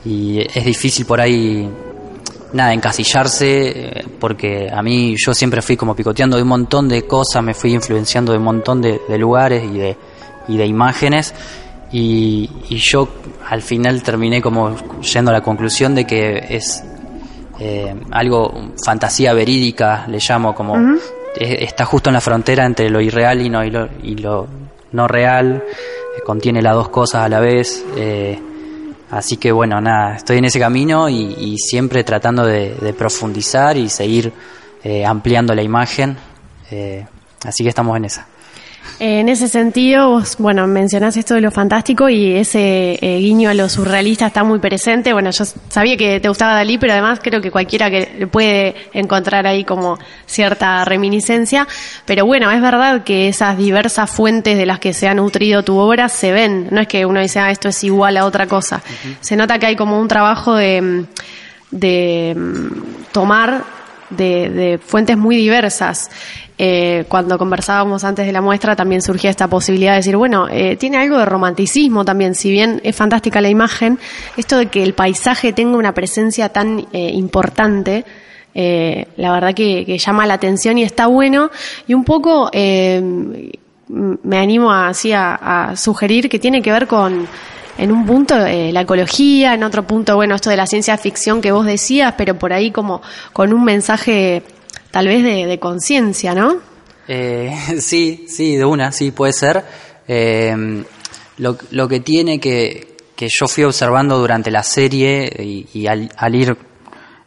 Y 0.04 0.40
es 0.40 0.66
difícil 0.66 1.06
por 1.06 1.22
ahí, 1.22 1.70
nada, 2.54 2.74
encasillarse, 2.74 3.70
eh, 3.70 4.06
porque 4.20 4.68
a 4.74 4.82
mí 4.82 5.14
yo 5.16 5.32
siempre 5.36 5.62
fui 5.62 5.78
como 5.78 5.96
picoteando 5.96 6.38
de 6.38 6.42
un 6.42 6.50
montón 6.50 6.90
de 6.90 7.06
cosas, 7.06 7.44
me 7.44 7.54
fui 7.54 7.72
influenciando 7.72 8.32
de 8.32 8.40
un 8.40 8.46
montón 8.46 8.82
de, 8.82 9.00
lugares 9.16 9.64
y 9.64 9.78
de, 9.78 9.96
y 10.48 10.58
de 10.58 10.66
imágenes. 10.66 11.36
Y, 11.92 12.50
y, 12.70 12.78
yo 12.78 13.08
al 13.50 13.62
final 13.62 14.02
terminé 14.02 14.42
como 14.42 14.76
yendo 15.02 15.32
a 15.32 15.34
la 15.34 15.42
conclusión 15.42 15.94
de 15.94 16.06
que 16.06 16.46
es 16.50 16.84
eh, 17.64 17.94
algo 18.10 18.72
fantasía 18.84 19.34
verídica, 19.34 20.06
le 20.08 20.18
llamo, 20.18 20.56
como 20.56 20.98
está 21.36 21.86
justo 21.86 22.10
en 22.10 22.16
la 22.16 22.22
frontera 22.22 22.66
entre 22.66 22.90
lo 22.90 23.00
irreal 23.00 23.40
y, 23.40 23.50
no, 23.52 23.64
y, 23.64 24.16
lo, 24.16 24.48
no 24.94 25.08
real, 25.08 25.64
eh, 25.64 26.22
contiene 26.26 26.64
las 26.64 26.74
dos 26.74 26.90
cosas 26.90 27.26
a 27.26 27.30
la 27.30 27.40
vez. 27.40 27.86
Eh, 27.96 28.40
así 29.12 29.38
que 29.38 29.52
bueno, 29.52 29.80
nada, 29.80 30.16
estoy 30.16 30.40
en 30.40 30.46
ese 30.46 30.60
camino 30.60 31.08
y, 31.08 31.56
siempre 31.60 32.04
tratando 32.04 32.48
de, 32.48 32.96
profundizar 32.98 33.78
y 33.78 33.90
seguir 33.90 34.34
ampliando 35.06 35.54
la 35.54 35.62
imagen. 35.62 36.18
así 37.46 37.64
que 37.64 37.70
estamos 37.70 37.96
en 37.96 38.06
esa. 38.06 38.26
En 39.00 39.30
ese 39.30 39.48
sentido, 39.48 40.10
vos, 40.10 40.36
bueno, 40.38 40.68
mencionás 40.68 41.18
esto 41.18 41.34
de 41.34 41.42
lo 41.42 41.50
fantástico 41.50 42.08
y 42.08 42.34
ese 42.36 43.00
eh, 43.02 43.18
guiño 43.18 43.50
a 43.50 43.56
lo 43.56 43.68
surrealista 43.68 44.28
está 44.28 44.44
muy 44.44 44.60
presente. 44.60 45.12
Bueno, 45.12 45.32
yo 45.32 45.44
sabía 45.70 45.98
que 45.98 46.20
te 46.20 46.28
gustaba 46.28 46.54
Dalí, 46.54 46.78
pero 46.78 46.94
además 46.94 47.20
creo 47.22 47.42
que 47.42 47.50
cualquiera 47.50 47.90
que 47.90 48.28
puede 48.32 48.76
encontrar 48.94 49.48
ahí 49.48 49.64
como 49.64 49.98
cierta 50.28 50.86
reminiscencia. 50.86 51.68
Pero 52.06 52.28
bueno, 52.28 52.52
es 52.52 52.62
verdad 52.62 53.04
que 53.04 53.28
esas 53.28 53.58
diversas 53.58 54.10
fuentes 54.10 54.56
de 54.56 54.68
las 54.68 54.80
que 54.80 54.94
se 54.94 55.08
ha 55.08 55.16
nutrido 55.16 55.64
tu 55.64 55.78
obra 55.78 56.08
se 56.08 56.32
ven. 56.32 56.68
No 56.70 56.80
es 56.80 56.88
que 56.88 57.04
uno 57.06 57.20
dice, 57.22 57.40
ah, 57.40 57.50
esto 57.50 57.70
es 57.70 57.84
igual 57.84 58.18
a 58.18 58.26
otra 58.26 58.46
cosa. 58.46 58.84
Se 59.20 59.36
nota 59.36 59.58
que 59.58 59.66
hay 59.66 59.76
como 59.76 60.00
un 60.00 60.08
trabajo 60.08 60.54
de, 60.54 61.06
de 61.72 62.36
mm, 62.38 63.12
tomar 63.12 63.81
de, 64.12 64.50
de, 64.50 64.78
fuentes 64.78 65.18
muy 65.18 65.36
diversas. 65.36 66.10
Eh, 66.64 67.06
cuando 67.08 67.40
conversábamos 67.40 68.04
antes 68.04 68.28
de 68.28 68.32
la 68.32 68.40
muestra 68.40 68.76
también 68.76 69.02
surgía 69.02 69.32
esta 69.32 69.48
posibilidad 69.48 69.94
de 69.94 69.98
decir, 69.98 70.16
bueno, 70.16 70.48
eh, 70.48 70.76
tiene 70.76 70.98
algo 70.98 71.18
de 71.18 71.26
romanticismo 71.26 72.06
también, 72.06 72.36
si 72.36 72.52
bien 72.52 72.80
es 72.84 72.96
fantástica 72.96 73.42
la 73.42 73.50
imagen, 73.50 73.98
esto 74.38 74.60
de 74.60 74.68
que 74.68 74.84
el 74.84 74.94
paisaje 74.94 75.54
tenga 75.54 75.76
una 75.76 75.96
presencia 75.96 76.50
tan 76.50 76.86
eh, 76.94 77.10
importante, 77.16 78.06
la 78.54 79.32
verdad 79.32 79.56
que, 79.56 79.98
llama 79.98 80.28
la 80.28 80.36
atención 80.36 80.78
y 80.78 80.84
está 80.84 81.08
bueno, 81.08 81.50
y 81.88 81.96
un 81.96 82.04
poco 82.04 82.52
me 82.54 84.38
animo 84.38 84.72
así 84.72 85.14
a, 85.14 85.74
sugerir 85.76 86.30
que 86.30 86.38
tiene 86.38 86.62
que 86.62 86.72
ver 86.72 86.86
con 86.86 87.28
en 87.78 87.92
un 87.92 88.06
punto 88.06 88.36
la 88.38 88.82
ecología, 88.82 89.54
en 89.54 89.64
otro 89.64 89.84
punto, 89.84 90.16
bueno, 90.16 90.36
esto 90.36 90.50
de 90.50 90.58
la 90.58 90.68
ciencia 90.68 90.98
ficción 90.98 91.42
que 91.42 91.52
vos 91.52 91.66
decías, 91.66 92.14
pero 92.18 92.38
por 92.38 92.54
ahí 92.54 92.72
como 92.72 93.02
con 93.34 93.54
un 93.54 93.64
mensaje 93.64 94.44
tal 94.92 95.08
vez 95.08 95.24
de, 95.24 95.60
conciencia, 95.60 96.36
¿no? 96.36 96.58
Eh, 97.08 97.56
sí, 97.80 98.26
sí, 98.28 98.56
de 98.56 98.66
una, 98.66 98.92
sí, 98.92 99.12
puede 99.12 99.34
ser. 99.34 99.64
Eh, 100.08 100.84
lo, 101.38 101.88
que 101.88 102.00
tiene 102.02 102.40
que, 102.40 102.98
que 103.16 103.28
yo 103.30 103.48
fui 103.48 103.64
observando 103.64 104.20
durante 104.20 104.52
la 104.52 104.64
serie 104.64 105.32
y, 105.40 105.88
al, 105.88 106.36
ir 106.36 106.56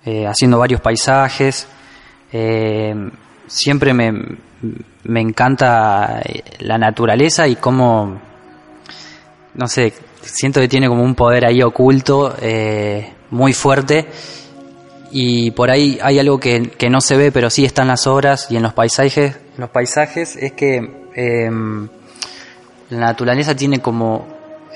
eh, 0.04 0.26
haciendo 0.26 0.58
varios 0.58 0.80
paisajes, 0.80 1.66
siempre 3.46 3.94
me, 3.94 4.12
me 5.04 5.20
encanta 5.20 6.22
la 6.60 6.78
naturaleza 6.78 7.48
y 7.48 7.56
cómo, 7.56 8.20
no 9.54 9.68
sé, 9.68 9.94
siento 10.24 10.60
que 10.60 10.68
tiene 10.68 10.88
como 10.88 11.02
un 11.02 11.14
poder 11.14 11.44
ahí 11.46 11.62
oculto 11.62 12.34
muy 13.30 13.52
fuerte 13.52 14.06
y 15.16 15.52
por 15.52 15.70
ahí 15.70 15.98
hay 16.02 16.18
algo 16.18 16.40
que, 16.40 16.70
que, 16.70 16.90
no 16.90 17.00
se 17.00 17.16
ve, 17.16 17.30
pero 17.30 17.48
sí 17.48 17.64
está 17.64 17.82
en 17.82 17.88
las 17.88 18.08
obras 18.08 18.48
y 18.50 18.56
en 18.56 18.64
los 18.64 18.72
paisajes. 18.72 19.36
Los 19.56 19.70
paisajes 19.70 20.34
es 20.34 20.52
que 20.54 21.06
em, 21.14 21.88
la 22.90 22.98
naturaleza 22.98 23.54
tiene 23.54 23.78
como, 23.78 24.26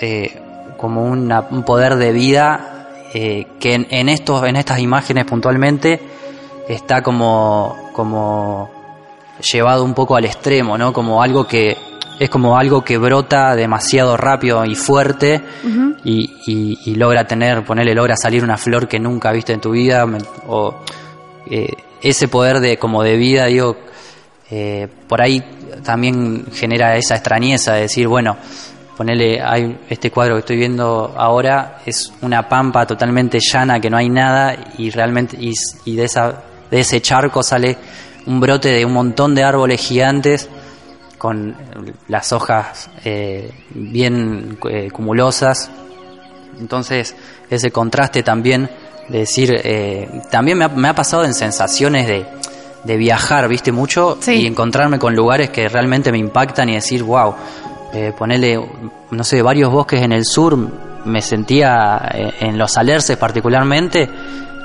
eh, 0.00 0.40
como 0.76 1.02
un 1.02 1.64
poder 1.66 1.96
de 1.96 2.12
vida 2.12 2.88
eh, 3.14 3.48
que 3.58 3.74
en, 3.74 3.88
en, 3.90 4.08
estos, 4.08 4.46
en 4.46 4.54
estas 4.54 4.78
imágenes 4.78 5.24
puntualmente 5.24 5.98
está 6.68 7.02
como, 7.02 7.90
como 7.92 8.70
llevado 9.40 9.82
un 9.82 9.94
poco 9.94 10.14
al 10.14 10.24
extremo, 10.24 10.78
¿no? 10.78 10.92
Como 10.92 11.20
algo 11.20 11.48
que 11.48 11.76
es 12.18 12.30
como 12.30 12.58
algo 12.58 12.82
que 12.82 12.98
brota 12.98 13.54
demasiado 13.54 14.16
rápido 14.16 14.64
y 14.64 14.74
fuerte 14.74 15.40
y, 16.04 16.94
logra 16.96 17.26
tener, 17.26 17.64
ponerle, 17.64 17.94
logra 17.94 18.16
salir 18.16 18.42
una 18.42 18.56
flor 18.56 18.88
que 18.88 18.98
nunca 18.98 19.32
viste 19.32 19.52
en 19.52 19.60
tu 19.60 19.70
vida 19.70 20.06
o 20.46 20.82
eh, 21.50 21.72
ese 22.02 22.28
poder 22.28 22.60
de 22.60 22.78
como 22.78 23.02
de 23.02 23.16
vida, 23.16 23.46
digo, 23.46 23.76
eh, 24.50 24.88
por 25.08 25.20
ahí 25.20 25.42
también 25.84 26.46
genera 26.52 26.96
esa 26.96 27.14
extrañeza 27.14 27.74
de 27.74 27.82
decir, 27.82 28.08
bueno, 28.08 28.36
ponerle, 28.96 29.40
hay 29.40 29.78
este 29.88 30.10
cuadro 30.10 30.34
que 30.34 30.40
estoy 30.40 30.56
viendo 30.56 31.14
ahora 31.16 31.78
es 31.86 32.12
una 32.22 32.48
pampa 32.48 32.84
totalmente 32.86 33.38
llana 33.40 33.80
que 33.80 33.90
no 33.90 33.96
hay 33.96 34.08
nada 34.08 34.56
y 34.76 34.90
realmente 34.90 35.36
y, 35.38 35.52
y 35.84 35.94
de 35.94 36.04
esa 36.04 36.42
de 36.70 36.80
ese 36.80 37.00
charco 37.00 37.42
sale 37.42 37.76
un 38.26 38.40
brote 38.40 38.70
de 38.70 38.84
un 38.84 38.92
montón 38.92 39.34
de 39.34 39.44
árboles 39.44 39.80
gigantes 39.80 40.48
con 41.18 41.54
las 42.06 42.32
hojas 42.32 42.88
eh, 43.04 43.50
bien 43.70 44.58
eh, 44.70 44.90
cumulosas. 44.90 45.70
Entonces, 46.58 47.14
ese 47.50 47.70
contraste 47.70 48.22
también 48.22 48.70
de 49.08 49.18
decir, 49.18 49.52
eh, 49.52 50.08
también 50.30 50.58
me 50.58 50.88
ha, 50.88 50.94
pasado 50.94 51.24
en 51.24 51.34
sensaciones 51.34 52.06
de, 52.06 52.26
de 52.84 52.96
viajar, 52.96 53.48
viste, 53.48 53.72
mucho 53.72 54.18
y 54.26 54.46
encontrarme 54.46 54.98
con 54.98 55.14
lugares 55.14 55.50
que 55.50 55.68
realmente 55.68 56.12
me 56.12 56.18
impactan 56.18 56.68
y 56.68 56.74
decir, 56.74 57.02
wow, 57.02 57.34
ponerle, 58.18 58.60
no 59.10 59.24
sé, 59.24 59.40
varios 59.40 59.72
bosques 59.72 60.02
en 60.02 60.12
el 60.12 60.24
sur, 60.24 60.58
me 61.04 61.22
sentía 61.22 62.10
en 62.40 62.58
los 62.58 62.76
alerces 62.76 63.16
particularmente 63.16 64.08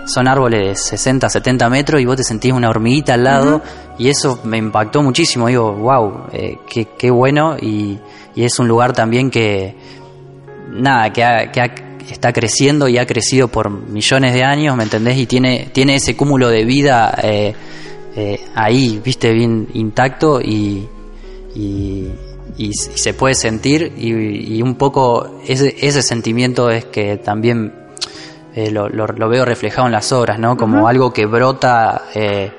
son 0.05 0.27
árboles 0.27 0.67
de 0.67 0.75
60, 0.75 1.29
70 1.29 1.69
metros 1.69 2.01
y 2.01 2.05
vos 2.05 2.17
te 2.17 2.24
sentís 2.24 2.51
una 2.51 2.69
hormiguita 2.69 3.13
al 3.13 3.24
lado 3.24 3.62
y 3.98 4.10
eso 4.10 4.39
me 4.43 4.57
impactó 4.57 5.01
muchísimo. 5.01 5.48
Digo, 5.48 5.74
wow, 5.74 6.27
eh, 6.31 6.57
qué, 6.67 6.88
qué, 6.98 7.10
bueno 7.12 7.55
y, 7.60 8.00
y, 8.36 8.43
es 8.43 8.60
un 8.60 8.67
lugar 8.67 8.93
también 8.93 9.29
que, 9.29 9.75
nada, 10.72 11.12
que, 11.12 11.50
que 11.53 12.13
está 12.13 12.33
creciendo 12.33 12.88
y 12.88 12.98
ha 12.98 13.05
crecido 13.05 13.48
por 13.48 13.69
millones 13.69 14.33
de 14.33 14.43
años, 14.43 14.75
¿me 14.75 14.83
entendés? 14.83 15.17
Y 15.17 15.25
tiene, 15.25 15.69
tiene 15.72 15.95
ese 15.95 16.15
cúmulo 16.15 16.50
de 16.50 16.65
vida 16.65 17.17
eh, 17.24 17.53
eh, 18.15 18.41
ahí, 18.55 19.01
viste, 19.03 19.31
bien 19.33 19.67
intacto 19.74 20.41
y, 20.41 20.88
y, 21.55 22.10
y, 22.57 22.74
se 22.74 23.13
puede 23.13 23.36
sentir 23.36 23.93
y, 23.98 24.57
y 24.57 24.62
un 24.62 24.75
poco 24.75 25.39
ese, 25.48 25.75
ese 25.79 26.01
sentimiento 26.01 26.69
es 26.69 26.86
que 26.86 27.17
también 27.17 27.83
eh, 28.55 28.72
lo, 28.72 28.88
lo, 28.89 29.29
veo 29.29 29.45
reflejado 29.45 29.88
en 29.88 29.93
las 29.93 30.12
obras, 30.12 30.38
¿no? 30.39 30.55
Como 30.57 30.88
algo 30.88 31.12
que 31.12 31.25
brota 31.25 32.03
eh, 32.13 32.51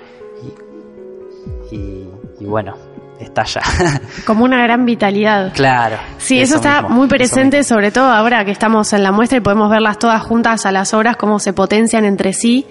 y, 1.71 2.09
y, 2.41 2.45
bueno, 2.45 2.77
estalla. 3.19 3.63
Como 4.27 4.45
una 4.45 4.63
gran 4.63 4.85
vitalidad. 4.85 5.53
Claro. 5.55 5.97
Sí, 6.19 6.41
eso, 6.41 6.57
está 6.57 6.83
muy 6.83 7.07
presente, 7.07 7.63
sobre 7.65 7.91
todo 7.91 8.07
ahora 8.07 8.45
que 8.45 8.51
estamos 8.51 8.93
en 8.93 9.03
la 9.03 9.13
muestra 9.13 9.39
y 9.39 9.41
podemos 9.41 9.71
verlas 9.71 9.99
todas 9.99 10.23
juntas 10.23 10.67
a 10.67 10.73
las 10.73 10.95
obras, 10.95 11.17
cómo 11.17 11.39
se 11.39 11.53
potencian 11.53 12.05
entre 12.05 12.33
sí. 12.33 12.67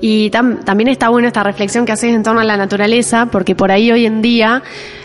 Y 0.00 0.30
también 0.30 0.88
está 0.88 1.08
bueno 1.08 1.28
esta 1.28 1.42
reflexión 1.42 1.84
que 1.84 1.92
haces 1.92 2.14
en 2.14 2.22
torno 2.22 2.40
a 2.40 2.44
la 2.44 2.56
naturaleza, 2.56 3.26
porque 3.26 3.54
por 3.54 3.70
ahí 3.70 3.90
hoy 3.90 4.06
en 4.06 4.22
día 4.22 4.62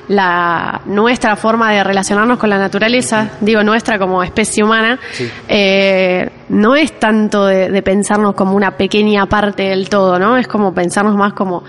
la 0.08 0.82
nuestra 0.86 1.36
forma 1.36 1.72
de 1.72 1.84
relacionarnos 1.84 2.40
con 2.40 2.50
la 2.50 2.58
naturaleza, 2.58 3.32
digo 3.42 3.64
nuestra 3.64 4.00
como 4.00 4.24
especie 4.24 4.64
humana, 4.64 5.00
eh, 5.48 6.30
no 6.50 6.76
es 6.76 6.98
tanto 7.00 7.46
de, 7.46 7.82
pensarnos 7.82 8.34
como 8.34 8.56
una 8.56 8.78
pequeña 8.78 9.26
parte 9.26 9.64
del 9.64 9.90
todo, 9.90 10.18
¿no? 10.18 10.38
Es 10.38 10.48
como 10.48 10.74
pensarnos 10.74 11.16
más 11.16 11.34
como 11.34 11.64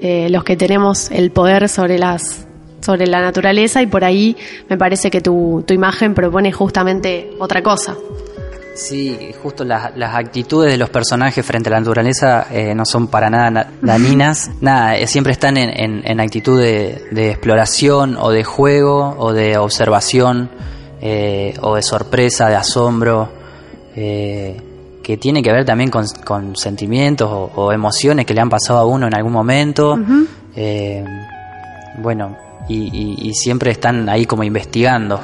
eh, 0.00 0.28
los 0.30 0.44
que 0.44 0.56
tenemos 0.56 1.10
el 1.10 1.30
poder 1.30 1.68
sobre 1.68 1.98
las 1.98 2.46
sobre 2.84 3.06
la 3.06 3.20
naturaleza 3.20 3.80
y 3.82 3.86
por 3.86 4.04
ahí 4.04 4.36
me 4.68 4.76
parece 4.76 5.10
que 5.10 5.20
tu, 5.20 5.64
tu 5.66 5.72
imagen 5.72 6.14
propone 6.14 6.52
justamente 6.52 7.30
otra 7.38 7.62
cosa. 7.62 7.96
Sí, 8.74 9.30
justo 9.40 9.64
las, 9.64 9.92
actitudes 10.14 10.72
de 10.72 10.76
los 10.76 10.90
personajes 10.90 11.46
frente 11.46 11.68
a 11.68 11.72
la 11.72 11.78
naturaleza 11.78 12.48
eh, 12.50 12.74
no 12.74 12.84
son 12.84 13.06
para 13.06 13.30
nada 13.30 13.70
dañinas. 13.82 14.50
nada, 14.60 14.96
eh, 14.96 15.06
siempre 15.06 15.32
están 15.32 15.56
en, 15.56 16.02
en, 16.04 16.20
actitud 16.20 16.60
de, 16.60 17.30
exploración 17.30 18.16
o 18.18 18.30
de 18.30 18.42
juego 18.42 19.14
o 19.16 19.32
de 19.32 19.56
observación 19.58 20.50
eh, 21.00 21.54
o 21.60 21.76
de 21.76 21.82
sorpresa, 21.82 22.48
de 22.48 22.56
asombro, 22.56 23.28
que 23.94 25.18
tiene 25.20 25.40
que 25.40 25.52
ver 25.52 25.64
también 25.64 25.90
con, 25.90 26.04
con 26.24 26.56
sentimientos 26.56 27.30
o, 27.54 27.72
emociones 27.72 28.26
que 28.26 28.34
le 28.34 28.40
han 28.40 28.50
pasado 28.50 28.80
a 28.80 28.86
uno 28.86 29.06
en 29.06 29.14
algún 29.14 29.32
momento. 29.32 29.96
bueno, 31.98 32.36
y, 32.68 33.32
siempre 33.34 33.70
están 33.70 34.08
ahí 34.08 34.26
como 34.26 34.44
investigando. 34.44 35.20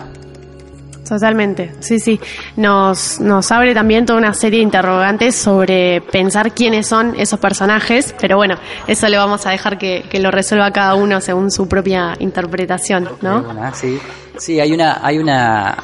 Totalmente, 1.09 1.73
sí, 1.80 1.99
sí. 1.99 2.20
Nos, 2.56 3.18
nos 3.18 3.50
abre 3.50 3.75
también 3.75 4.06
toda 4.06 4.18
una 4.18 4.32
serie 4.32 4.59
de 4.61 4.64
interrogantes 4.64 5.35
sobre 5.35 6.00
pensar 6.02 6.52
quiénes 6.52 6.87
son 6.87 7.14
esos 7.18 7.40
personajes, 7.40 8.14
pero 8.20 8.37
bueno, 8.37 8.56
eso 8.87 9.09
le 9.09 9.16
vamos 9.16 9.44
a 9.47 9.50
dejar 9.50 9.76
que, 9.76 10.04
lo 10.20 10.30
resuelva 10.30 10.70
cada 10.70 10.94
uno 10.94 11.20
según 11.20 11.50
su 11.50 11.66
propia 11.66 12.14
interpretación, 12.20 13.09
¿no? 13.23 13.44
Sí, 13.75 13.99
sí 14.38 14.61
hay 14.61 14.73
una, 14.73 15.04
hay 15.04 15.18
una, 15.18 15.76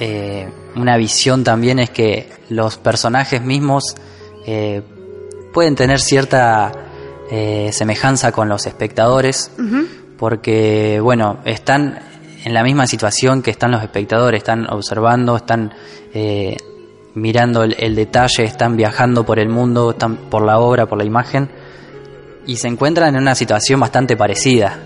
eh, 0.00 0.48
una 0.74 0.96
visión 0.96 1.44
también 1.44 1.78
es 1.78 1.90
que 1.90 2.30
los 2.48 2.76
personajes 2.78 3.42
mismos 3.42 3.94
eh, 4.46 4.82
pueden 5.52 5.74
tener 5.74 6.00
cierta 6.00 6.70
eh, 7.30 7.70
semejanza 7.72 8.30
con 8.30 8.48
los 8.48 8.66
espectadores, 8.66 9.50
porque, 10.18 11.00
bueno, 11.02 11.38
están 11.44 11.98
en 12.44 12.54
la 12.54 12.62
misma 12.62 12.86
situación 12.86 13.42
que 13.42 13.50
están 13.50 13.72
los 13.72 13.82
espectadores, 13.82 14.38
están 14.38 14.66
observando, 14.70 15.36
están 15.36 15.72
eh, 16.14 16.56
mirando 17.14 17.64
el, 17.64 17.94
detalle, 17.96 18.44
están 18.44 18.76
viajando 18.76 19.24
por 19.24 19.38
el 19.38 19.48
mundo, 19.48 19.90
están 19.90 20.16
por 20.16 20.42
la 20.44 20.58
obra, 20.58 20.86
por 20.86 20.98
la 20.98 21.04
imagen, 21.04 21.50
y 22.46 22.56
se 22.56 22.68
encuentran 22.68 23.14
en 23.14 23.22
una 23.22 23.34
situación 23.34 23.80
bastante 23.80 24.16
parecida. 24.16 24.78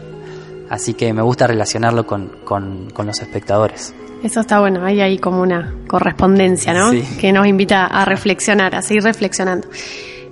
Así 0.70 0.94
que 0.94 1.12
me 1.12 1.20
gusta 1.20 1.48
relacionarlo 1.48 2.06
con, 2.06 2.30
con, 2.44 3.06
los 3.06 3.20
espectadores. 3.20 3.92
Eso 4.22 4.40
está 4.40 4.60
bueno, 4.60 4.84
hay 4.84 5.00
ahí 5.00 5.18
como 5.18 5.42
una 5.42 5.74
correspondencia, 5.86 6.72
¿no? 6.72 6.92
Que 7.20 7.32
nos 7.32 7.46
invita 7.46 7.86
a 7.86 8.04
reflexionar, 8.04 8.74
a 8.74 8.82
seguir 8.82 9.02
reflexionando. 9.02 9.68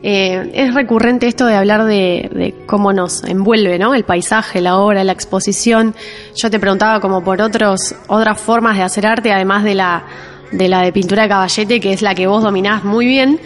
Eh, 0.02 0.52
es 0.54 0.74
recurrente 0.74 1.26
esto 1.26 1.46
de 1.46 1.56
hablar 1.56 1.84
de, 1.84 2.54
cómo 2.66 2.92
nos 2.92 3.24
envuelve, 3.24 3.78
¿no? 3.78 3.94
El 3.94 4.04
paisaje, 4.04 4.60
la 4.60 4.78
obra, 4.78 5.02
la 5.02 5.12
exposición. 5.12 5.94
Yo 6.36 6.50
te 6.50 6.60
preguntaba 6.60 7.00
como 7.00 7.22
por 7.24 7.40
otros, 7.42 7.94
otras 8.06 8.40
formas 8.40 8.76
de 8.76 8.84
hacer 8.84 9.06
arte, 9.06 9.32
además 9.32 9.64
de 9.64 9.74
la 9.74 10.04
de 10.50 10.66
la 10.66 10.80
de 10.80 10.92
pintura 10.92 11.24
de 11.24 11.28
caballete, 11.28 11.78
que 11.78 11.92
es 11.92 12.00
la 12.00 12.14
que 12.14 12.26
vos 12.26 12.42
dominás 12.42 12.82
muy 12.82 13.04
bien, 13.04 13.38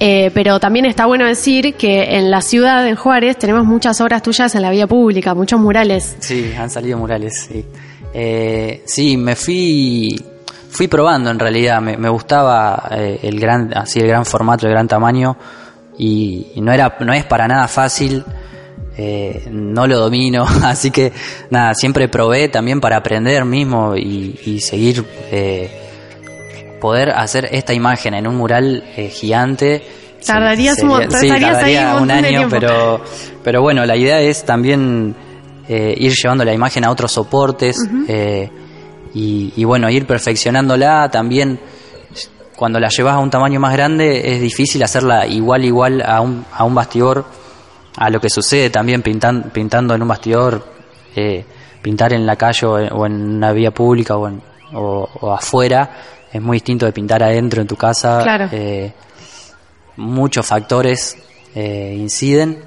eh, 0.00 0.30
pero 0.32 0.58
también 0.58 0.86
está 0.86 1.04
bueno 1.04 1.26
decir 1.26 1.74
que 1.74 2.16
en 2.16 2.30
la 2.30 2.40
ciudad, 2.40 2.88
en 2.88 2.96
Juárez, 2.96 3.36
tenemos 3.36 3.66
muchas 3.66 4.00
obras 4.00 4.22
tuyas 4.22 4.54
en 4.54 4.62
la 4.62 4.70
vía 4.70 4.86
pública, 4.86 5.34
muchos 5.34 5.60
murales. 5.60 6.16
Sí, 6.20 6.54
han 6.58 6.70
salido 6.70 6.96
murales, 6.96 7.46
sí. 7.46 7.62
Eh, 8.14 8.82
sí, 8.86 9.18
me 9.18 9.36
fui 9.36 10.18
fui 10.70 10.88
probando 10.88 11.30
en 11.30 11.38
realidad, 11.38 11.82
me, 11.82 11.98
me 11.98 12.08
gustaba 12.08 12.88
el 12.90 13.38
gran, 13.38 13.76
así 13.76 13.98
el 13.98 14.08
gran 14.08 14.24
formato, 14.24 14.66
el 14.66 14.72
gran 14.72 14.88
tamaño, 14.88 15.36
y, 15.98 16.46
no 16.56 16.72
era 16.72 16.96
no 17.00 17.12
es 17.12 17.24
para 17.24 17.48
nada 17.48 17.68
fácil 17.68 18.24
eh, 18.96 19.46
no 19.50 19.86
lo 19.86 19.98
domino 19.98 20.46
así 20.64 20.90
que 20.90 21.12
nada 21.50 21.74
siempre 21.74 22.08
probé 22.08 22.48
también 22.48 22.80
para 22.80 22.96
aprender 22.96 23.44
mismo 23.44 23.94
y, 23.96 24.60
seguir 24.60 25.04
eh, 25.30 25.70
poder 26.80 27.10
hacer 27.10 27.48
esta 27.52 27.74
imagen 27.74 28.14
en 28.14 28.26
un 28.26 28.36
mural 28.36 28.84
eh, 28.96 29.08
gigante. 29.08 29.82
Tardarías, 30.24 30.82
un, 30.82 30.90
un, 30.90 32.10
año 32.10 32.48
pero 32.50 33.00
pero 33.44 33.62
bueno 33.62 33.84
la 33.86 33.96
idea 33.96 34.20
es 34.20 34.44
también 34.44 35.14
ir 35.68 36.12
llevando 36.14 36.44
la 36.44 36.52
imagen 36.52 36.84
a 36.84 36.90
otros 36.90 37.12
soportes 37.12 37.76
y, 39.14 39.52
y 39.54 39.64
bueno 39.64 39.88
ir 39.88 40.06
perfeccionándola 40.06 41.08
también 41.10 41.60
cuando 42.56 42.80
la 42.80 42.88
llevas 42.88 43.14
a 43.14 43.18
un 43.18 43.30
tamaño 43.30 43.60
más 43.60 43.72
grande 43.74 44.32
es 44.32 44.40
difícil 44.40 44.82
hacerla 44.82 45.26
igual 45.26 45.64
igual 45.64 46.02
a 46.02 46.20
un, 46.22 46.44
a 46.52 46.64
un 46.64 46.74
bastidor, 46.74 47.26
a 47.96 48.10
lo 48.10 48.20
que 48.20 48.30
sucede 48.30 48.70
también 48.70 49.02
pintan, 49.02 49.50
pintando 49.52 49.94
en 49.94 50.02
un 50.02 50.08
bastidor, 50.08 50.66
eh, 51.14 51.44
pintar 51.82 52.14
en 52.14 52.26
la 52.26 52.36
calle 52.36 52.66
o 52.66 53.06
en, 53.06 53.36
una 53.36 53.52
vía 53.52 53.70
pública 53.70 54.16
o, 54.16 54.30
o, 54.72 55.32
afuera 55.32 55.90
es 56.32 56.40
muy 56.40 56.56
distinto 56.56 56.86
de 56.86 56.92
pintar 56.92 57.22
adentro 57.22 57.60
en 57.60 57.68
tu 57.68 57.76
casa. 57.76 58.22
Claro. 58.22 58.48
Eh, 58.50 58.92
muchos 59.96 60.44
factores 60.44 61.16
eh, 61.54 61.94
inciden. 61.96 62.62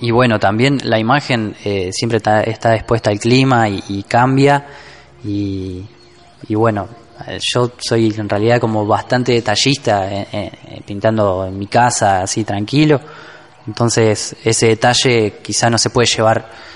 Y 0.00 0.10
bueno, 0.10 0.40
también 0.40 0.78
la 0.82 0.98
imagen 0.98 1.54
siempre 1.92 2.16
está, 2.16 2.42
está, 2.42 2.74
expuesta 2.74 3.10
al 3.10 3.20
clima 3.20 3.68
y, 3.68 3.82
y 3.88 4.02
cambia. 4.02 4.66
Y, 5.24 5.86
y 6.48 6.54
bueno, 6.56 6.88
eh, 6.88 7.01
yo 7.38 7.72
soy 7.78 8.14
en 8.16 8.28
realidad 8.28 8.60
como 8.60 8.86
bastante 8.86 9.32
detallista 9.32 10.10
eh, 10.12 10.28
eh, 10.32 10.82
pintando 10.86 11.46
en 11.46 11.58
mi 11.58 11.66
casa 11.66 12.22
así 12.22 12.44
tranquilo. 12.44 13.00
Entonces 13.66 14.36
ese 14.44 14.68
detalle 14.68 15.38
quizá 15.42 15.70
no 15.70 15.78
se 15.78 15.90
puede 15.90 16.06
llevar 16.06 16.72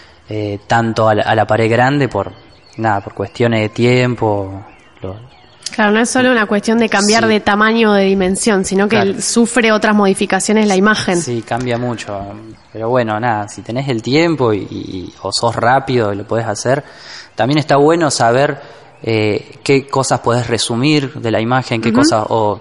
tanto 0.66 1.08
a 1.08 1.14
la, 1.14 1.46
pared 1.46 1.70
grande 1.70 2.08
por 2.08 2.32
nada 2.78 3.00
por 3.00 3.14
cuestiones 3.14 3.60
de 3.60 3.68
tiempo 3.68 4.66
claro 5.76 5.92
no 5.92 6.00
es 6.00 6.08
solo 6.10 6.30
una 6.30 6.46
cuestión 6.46 6.78
de 6.78 6.88
cambiar 6.88 7.26
de 7.26 7.40
tamaño 7.40 7.90
o 7.90 7.94
de 7.94 8.04
dimensión 8.04 8.64
sino 8.64 8.88
que 8.88 9.20
sufre 9.20 9.72
otras 9.72 9.94
modificaciones 9.94 10.66
la 10.66 10.74
imagen. 10.74 11.20
Sí 11.20 11.42
cambia 11.46 11.76
mucho. 11.76 12.18
Pero 12.72 12.88
bueno 12.88 13.20
nada 13.20 13.46
si 13.48 13.62
tenés 13.62 13.88
el 13.88 14.02
tiempo 14.02 14.54
y, 14.54 15.12
o 15.22 15.30
sos 15.32 15.54
rápido 15.54 16.12
y 16.12 16.16
lo 16.16 16.26
puedes 16.26 16.46
hacer 16.46 16.82
también 17.34 17.58
está 17.58 17.76
bueno 17.76 18.10
saber 18.10 18.58
eh, 19.02 19.58
qué 19.62 19.86
cosas 19.86 20.20
podés 20.20 20.46
resumir 20.46 21.14
de 21.14 21.30
la 21.30 21.40
imagen, 21.40 21.80
qué 21.80 21.92
cosas, 21.92 22.24
o, 22.28 22.60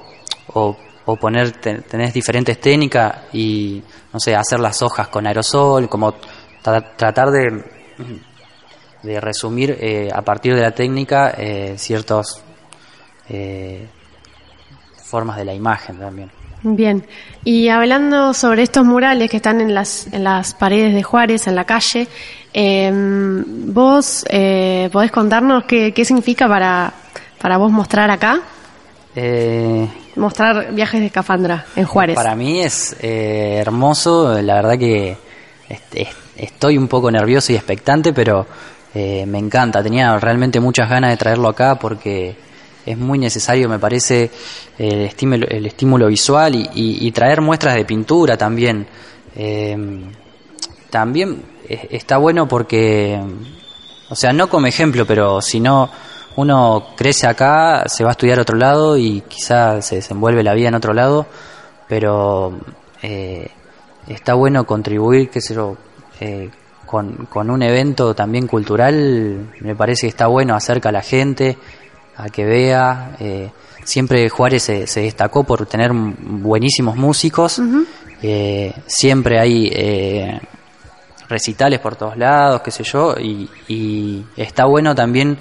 o, 0.53 1.15
poner, 1.17 1.51
tenés 1.51 2.13
diferentes 2.13 2.59
técnicas 2.59 3.33
y, 3.33 3.81
no 4.13 4.19
sé, 4.19 4.35
hacer 4.35 4.59
las 4.59 4.81
hojas 4.81 5.07
con 5.07 5.27
aerosol, 5.27 5.87
como 5.87 6.15
tratar 6.61 7.31
de, 7.31 7.63
de 9.05 9.21
resumir 9.21 9.77
eh, 9.79 10.09
a 10.13 10.21
partir 10.23 10.55
de 10.55 10.61
la 10.61 10.71
técnica 10.71 11.33
eh, 11.37 11.75
ciertas 11.77 12.41
eh, 13.29 13.87
formas 15.03 15.37
de 15.37 15.45
la 15.45 15.53
imagen 15.53 15.99
también. 15.99 16.31
Bien, 16.63 17.05
y 17.43 17.69
hablando 17.69 18.33
sobre 18.33 18.63
estos 18.63 18.83
murales 18.85 19.29
que 19.29 19.37
están 19.37 19.61
en 19.61 19.75
las, 19.75 20.07
en 20.11 20.23
las 20.23 20.55
paredes 20.55 20.95
de 20.95 21.03
Juárez, 21.03 21.45
en 21.45 21.53
la 21.53 21.65
calle, 21.65 22.07
eh, 22.57 22.89
¿vos 23.67 24.25
eh, 24.29 24.89
podés 24.91 25.11
contarnos 25.11 25.65
qué, 25.65 25.93
qué 25.93 26.05
significa 26.05 26.47
para, 26.47 26.93
para 27.41 27.57
vos 27.57 27.69
mostrar 27.69 28.09
acá? 28.09 28.39
Eh, 29.13 29.87
mostrar 30.15 30.73
viajes 30.73 31.01
de 31.01 31.07
escafandra 31.07 31.65
en 31.75 31.83
Juárez. 31.83 32.15
Para 32.15 32.33
mí 32.33 32.61
es 32.61 32.95
eh, 33.01 33.57
hermoso, 33.59 34.41
la 34.41 34.55
verdad 34.55 34.77
que 34.77 35.17
estoy 36.37 36.77
un 36.77 36.87
poco 36.87 37.11
nervioso 37.11 37.51
y 37.51 37.55
expectante, 37.55 38.13
pero 38.13 38.47
eh, 38.93 39.25
me 39.25 39.37
encanta. 39.37 39.83
Tenía 39.83 40.17
realmente 40.17 40.61
muchas 40.61 40.89
ganas 40.89 41.11
de 41.11 41.17
traerlo 41.17 41.49
acá 41.49 41.75
porque 41.75 42.37
es 42.85 42.97
muy 42.97 43.19
necesario, 43.19 43.67
me 43.67 43.79
parece, 43.79 44.31
el 44.77 45.01
estímulo, 45.01 45.45
el 45.49 45.65
estímulo 45.65 46.07
visual 46.07 46.69
y, 46.73 47.11
traer 47.11 47.41
muestras 47.41 47.75
de 47.75 47.83
pintura 47.83 48.37
también. 48.37 48.87
Eh, 49.35 49.77
también 50.89 51.54
está 51.69 52.17
bueno 52.17 52.47
porque, 52.47 53.19
o 54.09 54.15
sea, 54.15 54.33
no 54.33 54.49
como 54.49 54.67
ejemplo, 54.67 55.05
pero 55.05 55.41
si 55.41 55.59
no 55.59 55.89
uno 56.35 56.87
crece 56.95 57.27
acá, 57.27 57.85
se 57.87 58.03
va 58.03 58.09
a 58.09 58.11
estudiar 58.11 58.39
a 58.39 58.41
otro 58.41 58.57
lado 58.57 58.97
y 58.97 59.21
quizá 59.21 59.81
se 59.81 59.95
desenvuelve 59.95 60.43
la 60.43 60.53
vida 60.53 60.67
en 60.67 60.75
otro 60.75 60.93
lado, 60.93 61.25
pero 61.87 62.59
eh, 63.01 63.49
está 64.07 64.33
bueno 64.33 64.65
contribuir, 64.65 65.29
qué 65.29 65.41
sé 65.41 65.55
yo, 65.55 65.77
eh, 66.19 66.49
con, 66.85 67.27
con 67.27 67.49
un 67.49 67.61
evento 67.63 68.13
también 68.13 68.47
cultural, 68.47 69.53
me 69.61 69.75
parece 69.75 70.01
que 70.01 70.09
está 70.09 70.27
bueno 70.27 70.55
acerca 70.55 70.89
a 70.89 70.91
la 70.91 71.01
gente, 71.01 71.57
a 72.17 72.29
que 72.29 72.45
vea. 72.45 73.15
Eh, 73.19 73.49
siempre 73.83 74.29
Juárez 74.29 74.63
se, 74.63 75.01
destacó 75.01 75.43
por 75.43 75.65
tener 75.65 75.91
buenísimos 75.93 76.95
músicos. 76.95 77.61
Eh, 78.21 78.73
siempre 78.87 79.39
hay 79.39 79.69
eh, 79.71 80.39
recitales 81.27 81.79
por 81.79 81.95
todos 81.95 82.17
lados, 82.17 82.61
qué 82.61 82.71
sé 82.71 82.83
yo, 82.83 83.15
y, 83.17 84.25
está 84.35 84.65
bueno 84.65 84.93
también 84.93 85.37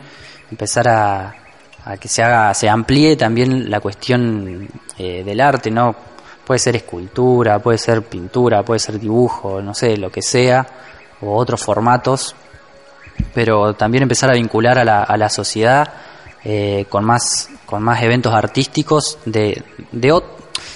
empezar 0.51 0.89
a, 0.89 1.35
a, 1.85 1.97
que 1.97 2.09
se 2.09 2.23
haga, 2.23 2.53
se 2.55 2.69
amplíe 2.69 3.17
también 3.17 3.71
la 3.71 3.81
cuestión 3.81 4.69
del 4.99 5.41
arte, 5.41 5.71
¿no? 5.71 5.95
Puede 6.45 6.59
ser 6.59 6.77
escultura, 6.77 7.59
puede 7.59 7.79
ser 7.79 8.03
pintura, 8.03 8.63
puede 8.63 8.79
ser 8.79 9.01
dibujo, 9.01 9.63
no 9.63 9.75
sé, 9.75 9.97
lo 9.97 10.11
que 10.11 10.23
sea, 10.23 10.67
o 11.21 11.37
otros 11.37 11.63
formatos, 11.63 12.35
pero 13.33 13.75
también 13.75 14.03
empezar 14.03 14.31
a 14.31 14.35
vincular 14.35 14.79
a 14.79 14.85
la, 14.85 15.03
a 15.03 15.17
la 15.17 15.29
sociedad 15.29 15.89
eh, 16.45 16.85
con 16.91 17.05
más 17.05 17.49
con 17.65 17.83
más 17.83 18.03
eventos 18.03 18.35
artísticos 18.35 19.19
de, 19.25 19.63
de 19.93 20.23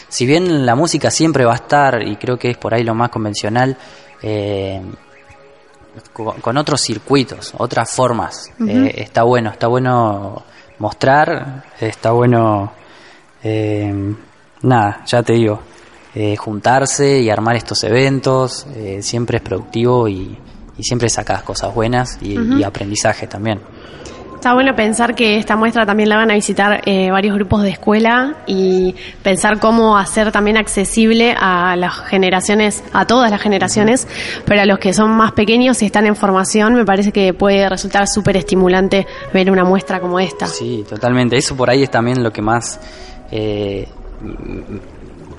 si 0.09 0.25
bien 0.25 0.65
la 0.65 0.75
música 0.75 1.11
siempre 1.11 1.45
va 1.45 1.53
a 1.53 1.57
estar 1.57 2.03
y 2.03 2.17
creo 2.17 2.39
que 2.39 2.51
es 2.51 2.57
por 2.57 2.73
ahí 2.73 2.83
lo 2.83 2.95
más 2.95 3.11
convencional 3.11 3.77
eh, 4.23 4.81
con, 6.13 6.57
otros 6.57 6.81
circuitos 6.81 7.55
otras 7.57 7.91
formas. 7.93 8.51
Eh, 8.67 8.95
está 8.97 9.23
bueno 9.23 9.51
está 9.51 9.67
bueno 9.67 10.43
mostrar 10.79 11.65
está 11.81 12.13
bueno 12.13 12.73
nada 14.63 15.05
ya 15.07 15.23
te 15.23 15.33
digo 15.33 15.61
juntarse 16.39 17.21
y 17.21 17.31
armar 17.31 17.57
estos 17.57 17.85
eventos 17.85 18.67
siempre 19.01 19.39
es 19.39 19.43
productivo 19.43 20.09
y, 20.09 20.37
y 20.79 20.83
siempre 20.83 21.09
sacas 21.09 21.43
cosas 21.43 21.75
buenas 21.75 22.19
y, 22.23 22.39
y 22.59 22.63
aprendizaje 22.63 23.27
también. 23.27 23.61
Está 24.39 24.55
bueno 24.55 24.77
pensar 24.77 25.17
que 25.17 25.37
esta 25.37 25.57
muestra 25.57 25.85
también 25.85 26.09
la 26.09 26.17
van 26.17 26.31
a 26.31 26.35
visitar 26.35 26.81
eh, 26.87 27.11
varios 27.11 27.35
grupos 27.35 27.65
de 27.65 27.71
escuela 27.71 28.37
y 28.47 28.95
pensar 29.21 29.59
cómo 29.59 29.99
hacer 29.99 30.31
también 30.31 30.57
accesible 30.57 31.35
a 31.37 31.75
las 31.75 31.99
generaciones, 32.07 32.85
a 32.93 33.05
todas 33.05 33.33
las 33.33 33.43
generaciones, 33.43 34.07
pero 34.45 34.61
a 34.61 34.65
los 34.65 34.79
que 34.79 34.93
son 34.93 35.11
más 35.11 35.33
pequeños 35.33 35.83
y 35.83 35.87
están 35.87 36.07
en 36.07 36.15
formación, 36.15 36.75
me 36.75 36.85
parece 36.85 37.11
que 37.11 37.35
puede 37.35 37.69
resultar 37.69 38.07
súper 38.07 38.37
estimulante 38.37 39.09
ver 39.35 39.51
una 39.51 39.65
muestra 39.65 39.99
como 39.99 40.21
esta. 40.21 40.47
Sí, 40.47 40.85
totalmente. 40.89 41.37
Eso 41.37 41.57
por 41.57 41.69
ahí 41.69 41.83
es 41.83 41.91
también 41.91 42.23
lo 42.23 42.33
que 42.33 42.41
más, 42.41 42.79
eh, 43.33 43.89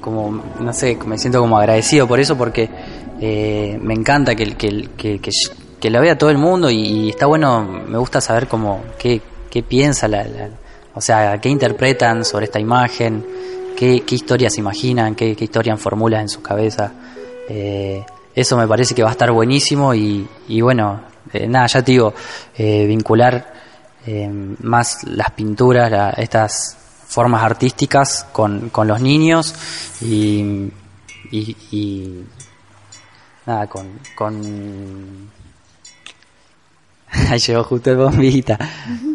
como, 0.01 0.43
no 0.59 0.73
sé, 0.73 0.97
me 1.05 1.17
siento 1.17 1.39
como 1.39 1.57
agradecido 1.57 2.05
por 2.05 2.19
eso 2.19 2.37
porque 2.37 2.69
eh, 3.21 3.79
me 3.81 3.93
encanta 3.93 4.35
que, 4.35 4.55
que, 4.55 4.89
que, 4.97 5.19
que 5.19 5.31
que 5.79 5.89
la 5.89 5.99
vea 5.99 6.17
todo 6.17 6.29
el 6.29 6.37
mundo 6.37 6.69
y, 6.69 7.09
está 7.09 7.25
bueno, 7.25 7.63
me 7.63 7.97
gusta 7.97 8.21
saber 8.21 8.47
cómo, 8.47 8.83
qué, 8.97 9.21
qué 9.49 9.63
piensa, 9.63 10.07
la, 10.07 10.25
o 10.93 11.01
sea, 11.01 11.39
qué 11.39 11.49
interpretan 11.49 12.25
sobre 12.25 12.45
esta 12.45 12.59
imagen, 12.59 13.25
qué, 13.77 14.03
qué 14.05 14.15
historias 14.15 14.57
imaginan, 14.57 15.15
qué, 15.15 15.35
qué 15.35 15.45
historias 15.45 15.79
formulan 15.79 16.21
en 16.21 16.29
su 16.29 16.41
cabeza. 16.41 16.91
Eh, 17.47 18.03
eso 18.35 18.57
me 18.57 18.67
parece 18.67 18.93
que 18.93 19.03
va 19.03 19.09
a 19.09 19.13
estar 19.13 19.31
buenísimo 19.31 19.93
y, 19.93 20.27
y 20.47 20.61
bueno, 20.61 21.01
eh, 21.33 21.47
nada, 21.47 21.67
ya 21.67 21.81
te 21.81 21.91
digo, 21.91 22.13
eh, 22.57 22.85
vincular 22.85 23.59
más 24.61 25.03
las 25.03 25.29
pinturas, 25.31 26.17
estas 26.17 26.75
formas 27.07 27.43
artísticas 27.43 28.25
con, 28.31 28.69
con 28.69 28.87
los 28.87 28.99
niños 29.01 29.53
y, 30.01 30.71
y, 31.29 31.55
y 31.69 32.23
nada, 33.45 33.67
con, 33.67 33.99
con 34.15 35.29
Ahí 37.29 37.39
llegó 37.39 37.63
justo 37.63 37.91
el 37.91 37.97
bombita. 37.97 38.57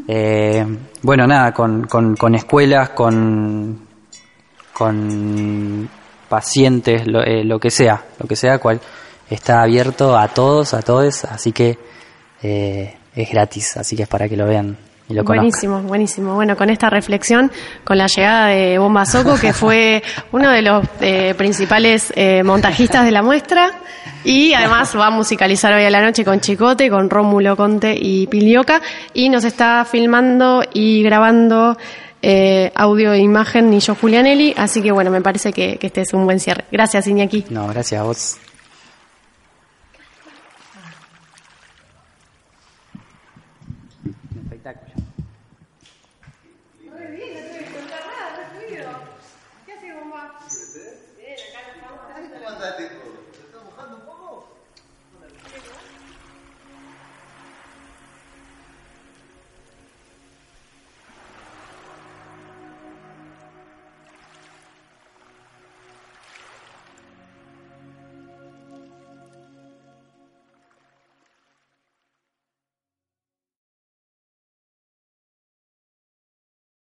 Eh, 0.07 0.65
bueno, 1.03 1.27
nada, 1.27 1.53
con, 1.53 1.87
con, 1.87 2.35
escuelas, 2.35 2.91
con, 2.91 3.87
con 4.73 5.89
pacientes, 6.29 7.07
lo, 7.07 7.23
eh, 7.23 7.45
lo, 7.45 7.59
que 7.59 7.71
sea, 7.71 8.05
lo 8.19 8.27
que 8.27 8.37
sea, 8.37 8.59
cual 8.59 8.81
está 9.31 9.63
abierto 9.63 10.17
a 10.17 10.29
todos, 10.29 10.75
a 10.75 10.83
todos, 10.83 11.25
así 11.25 11.53
que 11.53 11.79
eh, 12.43 12.97
es 13.15 13.31
gratis, 13.31 13.77
así 13.77 13.97
que 13.97 14.03
es 14.03 14.09
para 14.09 14.29
que 14.29 14.37
lo 14.37 14.47
vean 14.47 14.77
buenísimo, 15.09 15.81
buenísimo. 15.83 16.35
Bueno, 16.35 16.57
con 16.57 16.71
esta 16.71 16.89
reflexión, 16.91 17.51
con 17.85 17.99
la 17.99 18.07
llegada 18.07 18.47
de 18.49 18.79
Bomba 18.79 19.05
Soco, 19.05 19.37
que 19.39 19.53
fue 19.53 20.03
uno 20.33 20.51
de 20.51 20.63
los 20.63 20.87
eh, 21.01 21.35
principales 21.37 22.13
eh, 22.17 22.43
montajistas 22.43 23.05
de 23.05 23.11
la 23.11 23.23
muestra, 23.23 23.71
y 24.25 24.55
además 24.55 24.97
va 24.97 25.09
a 25.09 25.11
musicalizar 25.11 25.73
hoy 25.75 25.85
a 25.85 25.91
la 25.91 26.03
noche 26.03 26.25
con 26.25 26.41
Chicote, 26.41 26.89
con 26.89 27.11
Rómulo 27.11 27.57
Conte 27.57 27.95
y 27.99 28.27
Pilioca, 28.27 28.81
y 29.13 29.29
nos 29.29 29.45
está 29.45 29.85
filmando 29.85 30.63
y 30.73 31.03
grabando 31.03 31.77
eh, 32.23 32.73
audio 32.75 33.13
e 33.13 33.19
imagen 33.19 33.69
Nillo 33.69 33.95
Julianelli, 33.95 34.55
así 34.57 34.81
que 34.81 34.91
bueno, 34.93 35.11
me 35.11 35.21
parece 35.21 35.53
que, 35.53 35.77
que 35.77 35.89
este 35.89 36.01
es 36.01 36.15
un 36.15 36.25
buen 36.25 36.41
cierre. 36.41 36.65
Gracias, 36.73 37.07
Iñaki. 37.07 37.45
No, 37.51 37.69
gracias 37.69 38.01
a 38.01 38.05
vos. 38.05 38.39